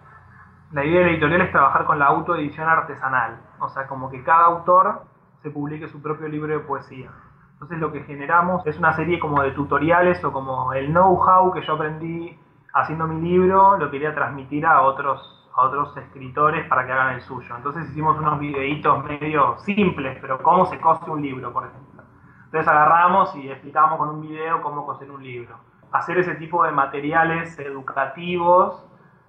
la 0.72 0.86
idea 0.86 1.00
de 1.00 1.06
la 1.08 1.12
editorial 1.12 1.42
es 1.42 1.52
trabajar 1.52 1.84
con 1.84 2.00
la 2.00 2.06
autoedición 2.06 2.70
artesanal, 2.70 3.38
o 3.60 3.68
sea, 3.68 3.86
como 3.88 4.10
que 4.10 4.24
cada 4.24 4.46
autor 4.46 5.04
se 5.44 5.50
publique 5.50 5.90
su 5.90 6.02
propio 6.02 6.30
libro 6.30 6.54
de 6.54 6.60
poesía. 6.60 7.12
Entonces 7.60 7.80
lo 7.80 7.92
que 7.92 8.04
generamos 8.06 8.66
es 8.66 8.80
una 8.80 8.94
serie 8.94 9.20
como 9.20 9.42
de 9.42 9.52
tutoriales 9.52 10.24
o 10.24 10.32
como 10.32 10.72
el 10.72 10.94
know-how 10.94 11.52
que 11.52 11.62
yo 11.62 11.74
aprendí 11.74 12.40
haciendo 12.74 13.06
mi 13.06 13.20
libro, 13.20 13.78
lo 13.78 13.92
quería 13.92 14.16
transmitir 14.16 14.66
a 14.66 14.82
otros, 14.84 15.52
a 15.54 15.64
otros 15.64 15.98
escritores 15.98 16.66
para 16.70 16.86
que 16.86 16.94
hagan 16.94 17.16
el 17.16 17.22
suyo. 17.22 17.54
Entonces 17.58 17.90
hicimos 17.90 18.18
unos 18.18 18.40
videitos 18.40 19.04
medio 19.04 19.58
simples, 19.58 20.18
pero 20.22 20.42
cómo 20.42 20.68
se 20.68 20.80
cose 20.80 21.12
un 21.12 21.22
libro, 21.22 21.52
por 21.52 21.66
ejemplo. 21.66 22.02
Entonces 22.46 22.66
agarramos 22.66 23.36
y 23.36 23.52
explicamos 23.52 23.98
con 23.98 24.08
un 24.08 24.22
video 24.22 24.62
cómo 24.62 24.86
coser 24.86 25.12
un 25.12 25.22
libro. 25.22 25.58
Hacer 25.92 26.18
ese 26.18 26.36
tipo 26.36 26.64
de 26.64 26.72
materiales 26.72 27.60
educativos 27.60 28.86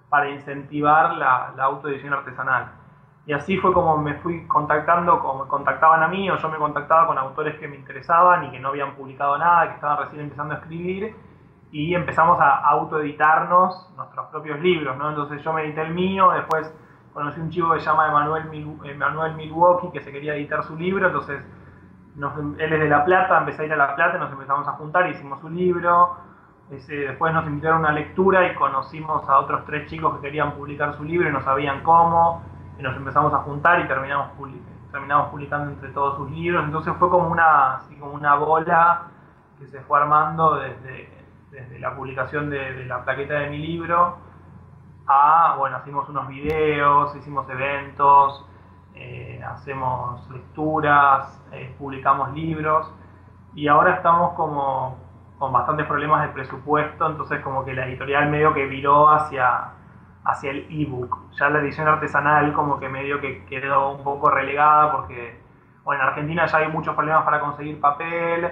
para 0.07 0.29
incentivar 0.29 1.15
la, 1.15 1.51
la 1.57 1.65
autoedición 1.65 2.13
artesanal. 2.13 2.80
Y 3.31 3.33
así 3.33 3.55
fue 3.55 3.71
como 3.71 3.97
me 3.97 4.15
fui 4.15 4.45
contactando, 4.45 5.17
como 5.21 5.45
me 5.45 5.49
contactaban 5.49 6.03
a 6.03 6.09
mí, 6.09 6.29
o 6.29 6.35
yo 6.35 6.49
me 6.49 6.57
contactaba 6.57 7.07
con 7.07 7.17
autores 7.17 7.57
que 7.57 7.65
me 7.65 7.77
interesaban 7.77 8.43
y 8.43 8.51
que 8.51 8.59
no 8.59 8.67
habían 8.67 8.93
publicado 8.93 9.37
nada, 9.37 9.69
que 9.69 9.75
estaban 9.75 9.99
recién 9.99 10.23
empezando 10.23 10.53
a 10.53 10.57
escribir, 10.57 11.15
y 11.71 11.95
empezamos 11.95 12.41
a 12.41 12.57
autoeditarnos 12.57 13.89
nuestros 13.95 14.27
propios 14.31 14.59
libros, 14.59 14.97
¿no? 14.97 15.11
Entonces 15.11 15.41
yo 15.41 15.53
me 15.53 15.63
edité 15.63 15.83
el 15.83 15.93
mío, 15.93 16.29
después 16.31 16.75
conocí 17.13 17.39
un 17.39 17.49
chico 17.49 17.71
que 17.71 17.79
se 17.79 17.85
llama 17.85 18.09
Emanuel, 18.09 18.79
Emanuel 18.83 19.35
Milwaukee, 19.35 19.91
que 19.93 20.01
se 20.01 20.11
quería 20.11 20.35
editar 20.35 20.65
su 20.65 20.75
libro, 20.75 21.07
entonces 21.07 21.41
él 22.17 22.73
es 22.73 22.79
de 22.81 22.89
La 22.89 23.05
Plata, 23.05 23.37
empecé 23.37 23.61
a 23.61 23.65
ir 23.67 23.71
a 23.71 23.77
La 23.77 23.95
Plata, 23.95 24.17
nos 24.17 24.29
empezamos 24.33 24.67
a 24.67 24.73
juntar, 24.73 25.09
hicimos 25.09 25.39
su 25.39 25.47
libro, 25.49 26.17
ese, 26.69 26.95
después 26.95 27.33
nos 27.33 27.47
invitaron 27.47 27.77
a 27.77 27.91
una 27.91 27.91
lectura 27.93 28.51
y 28.51 28.55
conocimos 28.55 29.29
a 29.29 29.39
otros 29.39 29.63
tres 29.63 29.89
chicos 29.89 30.15
que 30.15 30.21
querían 30.21 30.51
publicar 30.51 30.93
su 30.97 31.05
libro 31.05 31.29
y 31.29 31.31
no 31.31 31.39
sabían 31.39 31.81
cómo, 31.81 32.50
y 32.81 32.83
nos 32.83 32.97
empezamos 32.97 33.31
a 33.31 33.37
juntar 33.37 33.79
y 33.81 33.87
terminamos, 33.87 34.29
terminamos 34.91 35.29
publicando 35.29 35.69
entre 35.71 35.89
todos 35.89 36.17
sus 36.17 36.31
libros. 36.31 36.65
Entonces 36.65 36.91
fue 36.97 37.11
como 37.11 37.29
una, 37.29 37.75
así 37.75 37.95
como 37.95 38.13
una 38.13 38.33
bola 38.35 39.03
que 39.59 39.67
se 39.67 39.81
fue 39.81 39.99
armando 39.99 40.55
desde, 40.55 41.07
desde 41.51 41.79
la 41.79 41.95
publicación 41.95 42.49
de, 42.49 42.73
de, 42.73 42.85
la 42.85 43.03
plaqueta 43.03 43.35
de 43.35 43.51
mi 43.51 43.59
libro 43.59 44.17
a, 45.05 45.55
bueno, 45.59 45.77
hicimos 45.81 46.09
unos 46.09 46.27
videos, 46.27 47.15
hicimos 47.15 47.47
eventos, 47.51 48.45
eh, 48.95 49.39
hacemos 49.47 50.27
lecturas, 50.31 51.39
eh, 51.51 51.75
publicamos 51.77 52.33
libros 52.33 52.91
y 53.53 53.67
ahora 53.67 53.93
estamos 53.93 54.33
como 54.33 54.97
con 55.37 55.53
bastantes 55.53 55.85
problemas 55.85 56.23
de 56.23 56.29
presupuesto, 56.29 57.07
entonces 57.07 57.41
como 57.41 57.63
que 57.63 57.75
la 57.75 57.85
editorial 57.85 58.29
medio 58.29 58.55
que 58.55 58.65
viró 58.65 59.07
hacia 59.09 59.73
hacia 60.23 60.51
el 60.51 60.67
ebook. 60.69 61.17
Ya 61.39 61.49
la 61.49 61.59
edición 61.59 61.87
artesanal 61.87 62.53
como 62.53 62.79
que 62.79 62.89
medio 62.89 63.19
que 63.19 63.45
quedó 63.45 63.91
un 63.91 64.03
poco 64.03 64.29
relegada 64.29 64.91
porque 64.91 65.39
bueno, 65.83 66.03
en 66.03 66.09
Argentina 66.09 66.45
ya 66.45 66.57
hay 66.59 66.67
muchos 66.67 66.95
problemas 66.95 67.23
para 67.23 67.39
conseguir 67.39 67.79
papel, 67.79 68.51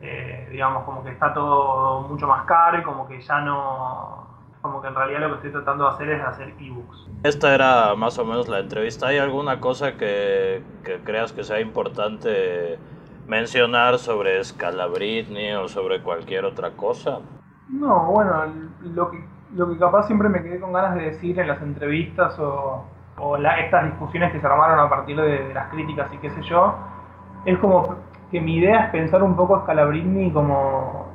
eh, 0.00 0.48
digamos 0.50 0.84
como 0.84 1.02
que 1.02 1.10
está 1.10 1.34
todo 1.34 2.02
mucho 2.02 2.26
más 2.28 2.44
caro 2.44 2.78
y 2.78 2.82
como 2.82 3.08
que 3.08 3.20
ya 3.20 3.40
no, 3.40 4.28
como 4.62 4.80
que 4.80 4.88
en 4.88 4.94
realidad 4.94 5.20
lo 5.20 5.28
que 5.30 5.34
estoy 5.34 5.50
tratando 5.50 5.84
de 5.84 5.90
hacer 5.90 6.08
es 6.10 6.22
hacer 6.22 6.54
ebooks. 6.60 7.08
Esta 7.24 7.54
era 7.54 7.94
más 7.96 8.18
o 8.18 8.24
menos 8.24 8.48
la 8.48 8.60
entrevista. 8.60 9.08
¿Hay 9.08 9.18
alguna 9.18 9.60
cosa 9.60 9.96
que, 9.96 10.62
que 10.84 10.98
creas 11.00 11.32
que 11.32 11.42
sea 11.42 11.60
importante 11.60 12.78
mencionar 13.26 13.98
sobre 13.98 14.42
Scalabrini 14.42 15.52
o 15.54 15.68
sobre 15.68 16.00
cualquier 16.00 16.44
otra 16.44 16.70
cosa? 16.72 17.18
No, 17.68 18.12
bueno, 18.12 18.44
lo 18.82 19.10
que, 19.10 19.24
lo 19.54 19.68
que 19.68 19.78
capaz 19.78 20.06
siempre 20.06 20.28
me 20.28 20.42
quedé 20.42 20.60
con 20.60 20.72
ganas 20.72 20.94
de 20.94 21.02
decir 21.02 21.38
en 21.38 21.48
las 21.48 21.60
entrevistas 21.62 22.38
o, 22.38 22.84
o 23.20 23.36
estas 23.36 23.84
discusiones 23.84 24.32
que 24.32 24.40
se 24.40 24.46
armaron 24.46 24.78
a 24.78 24.88
partir 24.88 25.20
de, 25.20 25.52
las 25.54 25.68
críticas 25.70 26.12
y 26.12 26.18
qué 26.18 26.30
sé 26.30 26.42
yo, 26.42 26.74
es 27.44 27.58
como 27.58 27.96
que 28.30 28.40
mi 28.40 28.56
idea 28.56 28.84
es 28.84 28.90
pensar 28.90 29.22
un 29.22 29.36
poco 29.36 29.56
a 29.56 29.62
Scalabrini 29.62 30.30
como, 30.32 31.08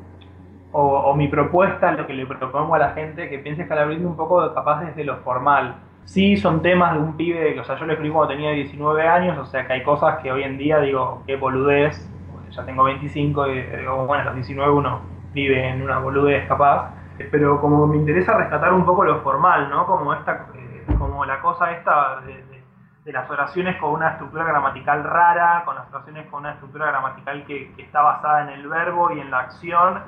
o, 0.71 1.13
mi 1.15 1.27
propuesta, 1.27 1.91
lo 1.91 2.07
que 2.07 2.13
le 2.13 2.25
propongo 2.25 2.75
a 2.75 2.79
la 2.79 2.89
gente, 2.91 3.29
que 3.29 3.39
piense 3.39 3.65
Scalabrini 3.65 4.05
un 4.05 4.15
poco 4.15 4.53
capaz 4.53 4.81
desde 4.81 5.03
lo 5.03 5.17
formal. 5.17 5.75
Sí, 6.05 6.35
son 6.35 6.61
temas 6.61 6.93
de 6.93 6.99
un 6.99 7.15
pibe, 7.15 7.57
o 7.59 7.63
sea, 7.63 7.77
yo 7.77 7.85
lo 7.85 7.93
escribí 7.93 8.13
cuando 8.13 8.33
tenía 8.33 8.51
19 8.51 9.07
años, 9.07 9.37
o 9.37 9.45
sea 9.45 9.65
que 9.65 9.73
hay 9.73 9.83
cosas 9.83 10.17
que 10.21 10.31
hoy 10.31 10.43
en 10.43 10.57
día 10.57 10.79
digo, 10.79 11.23
qué 11.25 11.37
boludez, 11.37 12.09
ya 12.51 12.65
tengo 12.65 12.83
25 12.83 13.47
y 13.47 13.61
digo, 13.61 14.05
bueno, 14.05 14.23
a 14.23 14.25
los 14.25 14.35
19 14.35 14.71
uno 14.71 14.99
vive 15.33 15.69
en 15.69 15.81
una 15.81 15.99
boludez 15.99 16.45
capaz, 16.47 16.91
pero 17.32 17.62
como 17.62 17.88
me 17.88 17.97
interesa 17.97 18.38
rescatar 18.38 18.73
un 18.73 18.86
poco 18.86 19.04
lo 19.04 19.21
formal, 19.21 19.69
¿no? 19.69 19.86
Como 19.86 20.13
esta 20.13 20.47
como 20.97 21.26
la 21.26 21.41
cosa 21.41 21.71
esta 21.71 22.21
de, 22.21 23.12
las 23.12 23.30
oraciones 23.30 23.78
con 23.78 23.91
una 23.91 24.12
estructura 24.12 24.45
gramatical 24.45 25.04
rara, 25.04 25.63
con 25.65 25.76
las 25.76 25.89
oraciones 25.93 26.30
con 26.30 26.41
una 26.41 26.54
estructura 26.54 26.88
gramatical 26.88 27.45
que, 27.45 27.73
está 27.78 28.02
basada 28.02 28.43
en 28.43 28.49
el 28.49 28.67
verbo 28.67 29.12
y 29.12 29.19
en 29.19 29.30
la 29.30 29.39
acción, 29.39 30.02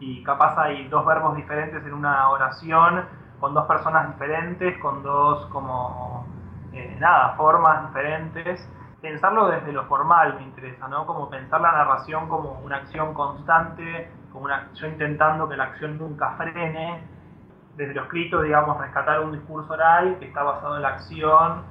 y 0.00 0.22
capaz 0.24 0.58
hay 0.58 0.88
dos 0.88 1.06
verbos 1.06 1.36
diferentes 1.36 1.84
en 1.86 1.94
una 1.94 2.28
oración, 2.30 3.04
con 3.38 3.54
dos 3.54 3.66
personas 3.66 4.08
diferentes, 4.12 4.76
con 4.78 5.02
dos 5.02 5.46
como, 5.46 6.26
eh, 6.72 6.96
nada, 6.98 7.34
formas 7.36 7.86
diferentes. 7.88 8.68
Pensarlo 9.00 9.48
desde 9.48 9.72
lo 9.72 9.84
formal 9.84 10.34
me 10.34 10.42
interesa, 10.42 10.88
¿no? 10.88 11.06
Como 11.06 11.30
pensar 11.30 11.60
la 11.60 11.72
narración 11.72 12.28
como 12.28 12.60
una 12.64 12.76
acción 12.76 13.14
constante, 13.14 14.10
como 14.32 14.48
yo 14.48 14.86
intentando 14.86 15.48
que 15.48 15.56
la 15.56 15.64
acción 15.64 15.98
nunca 15.98 16.32
frene, 16.36 17.02
desde 17.76 17.94
lo 17.94 18.02
escrito, 18.02 18.42
digamos, 18.42 18.78
rescatar 18.78 19.20
un 19.20 19.32
discurso 19.32 19.72
oral 19.72 20.16
que 20.18 20.26
está 20.26 20.42
basado 20.42 20.76
en 20.76 20.82
la 20.82 20.88
acción, 20.88 21.62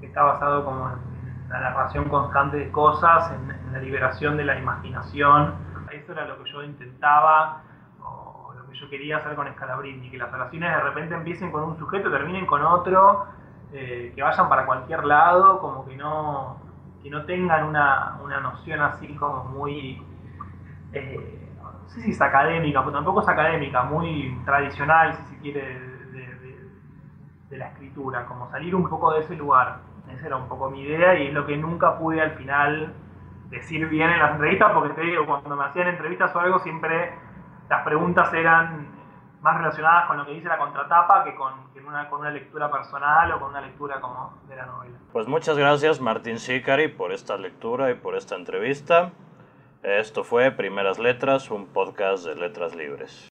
que 0.00 0.06
está 0.06 0.22
basado 0.22 0.64
como 0.64 0.88
en 0.88 1.48
la 1.50 1.60
narración 1.60 2.08
constante 2.08 2.56
de 2.56 2.70
cosas, 2.70 3.32
en, 3.32 3.72
la 3.72 3.78
liberación 3.80 4.36
de 4.36 4.44
la 4.44 4.58
imaginación. 4.58 5.54
Eso 5.92 6.12
era 6.12 6.26
lo 6.26 6.42
que 6.42 6.50
yo 6.50 6.62
intentaba, 6.62 7.62
o 8.02 8.54
lo 8.56 8.66
que 8.66 8.78
yo 8.78 8.88
quería 8.88 9.18
hacer 9.18 9.34
con 9.34 9.46
Scalabrini, 9.52 10.10
que 10.10 10.16
las 10.16 10.32
oraciones 10.32 10.74
de 10.74 10.80
repente 10.80 11.14
empiecen 11.14 11.52
con 11.52 11.64
un 11.64 11.78
sujeto, 11.78 12.10
terminen 12.10 12.46
con 12.46 12.62
otro, 12.62 13.26
eh, 13.72 14.12
que 14.14 14.22
vayan 14.22 14.48
para 14.48 14.64
cualquier 14.64 15.04
lado, 15.04 15.60
como 15.60 15.84
que 15.86 15.96
no, 15.96 16.56
que 17.02 17.10
no 17.10 17.24
tengan 17.26 17.64
una, 17.64 18.18
una 18.22 18.40
noción 18.40 18.80
así 18.80 19.14
como 19.16 19.44
muy... 19.44 20.02
Eh, 20.92 21.47
no 21.88 21.94
sé 21.94 22.02
si 22.02 22.10
es 22.10 22.20
académica, 22.20 22.80
pero 22.80 22.92
tampoco 22.92 23.22
es 23.22 23.28
académica, 23.28 23.82
muy 23.84 24.38
tradicional, 24.44 25.14
si 25.14 25.22
se 25.34 25.38
quiere, 25.40 25.80
de, 27.48 27.56
la 27.56 27.68
escritura, 27.68 28.26
como 28.26 28.48
salir 28.50 28.74
un 28.74 28.86
poco 28.86 29.14
de 29.14 29.20
ese 29.20 29.34
lugar. 29.34 29.78
Esa 30.12 30.26
era 30.26 30.36
un 30.36 30.48
poco 30.48 30.68
mi 30.68 30.82
idea 30.82 31.18
y 31.18 31.28
es 31.28 31.32
lo 31.32 31.46
que 31.46 31.56
nunca 31.56 31.98
pude 31.98 32.20
al 32.20 32.32
final 32.32 32.92
decir 33.48 33.88
bien 33.88 34.10
en 34.10 34.18
las 34.18 34.32
entrevistas, 34.32 34.70
porque 34.74 34.94
te 34.94 35.00
digo, 35.00 35.24
cuando 35.24 35.56
me 35.56 35.64
hacían 35.64 35.88
entrevistas 35.88 36.36
o 36.36 36.40
algo, 36.40 36.58
siempre 36.58 37.14
las 37.70 37.82
preguntas 37.84 38.32
eran 38.34 38.88
más 39.40 39.56
relacionadas 39.56 40.08
con 40.08 40.18
lo 40.18 40.26
que 40.26 40.32
dice 40.32 40.48
la 40.48 40.58
contratapa 40.58 41.24
que 41.24 41.34
con, 41.34 41.54
una, 41.86 42.10
con 42.10 42.20
una 42.20 42.30
lectura 42.30 42.70
personal 42.70 43.32
o 43.32 43.40
con 43.40 43.50
una 43.50 43.62
lectura 43.62 43.98
como 43.98 44.34
de 44.46 44.56
la 44.56 44.66
novela. 44.66 44.98
Pues 45.10 45.26
muchas 45.26 45.56
gracias 45.56 46.02
Martín 46.02 46.38
Sicari 46.38 46.88
por 46.88 47.12
esta 47.12 47.38
lectura 47.38 47.90
y 47.90 47.94
por 47.94 48.14
esta 48.14 48.36
entrevista. 48.36 49.10
Esto 49.82 50.24
fue 50.24 50.50
Primeras 50.50 50.98
Letras, 50.98 51.52
un 51.52 51.66
podcast 51.66 52.24
de 52.24 52.34
letras 52.34 52.74
libres. 52.74 53.28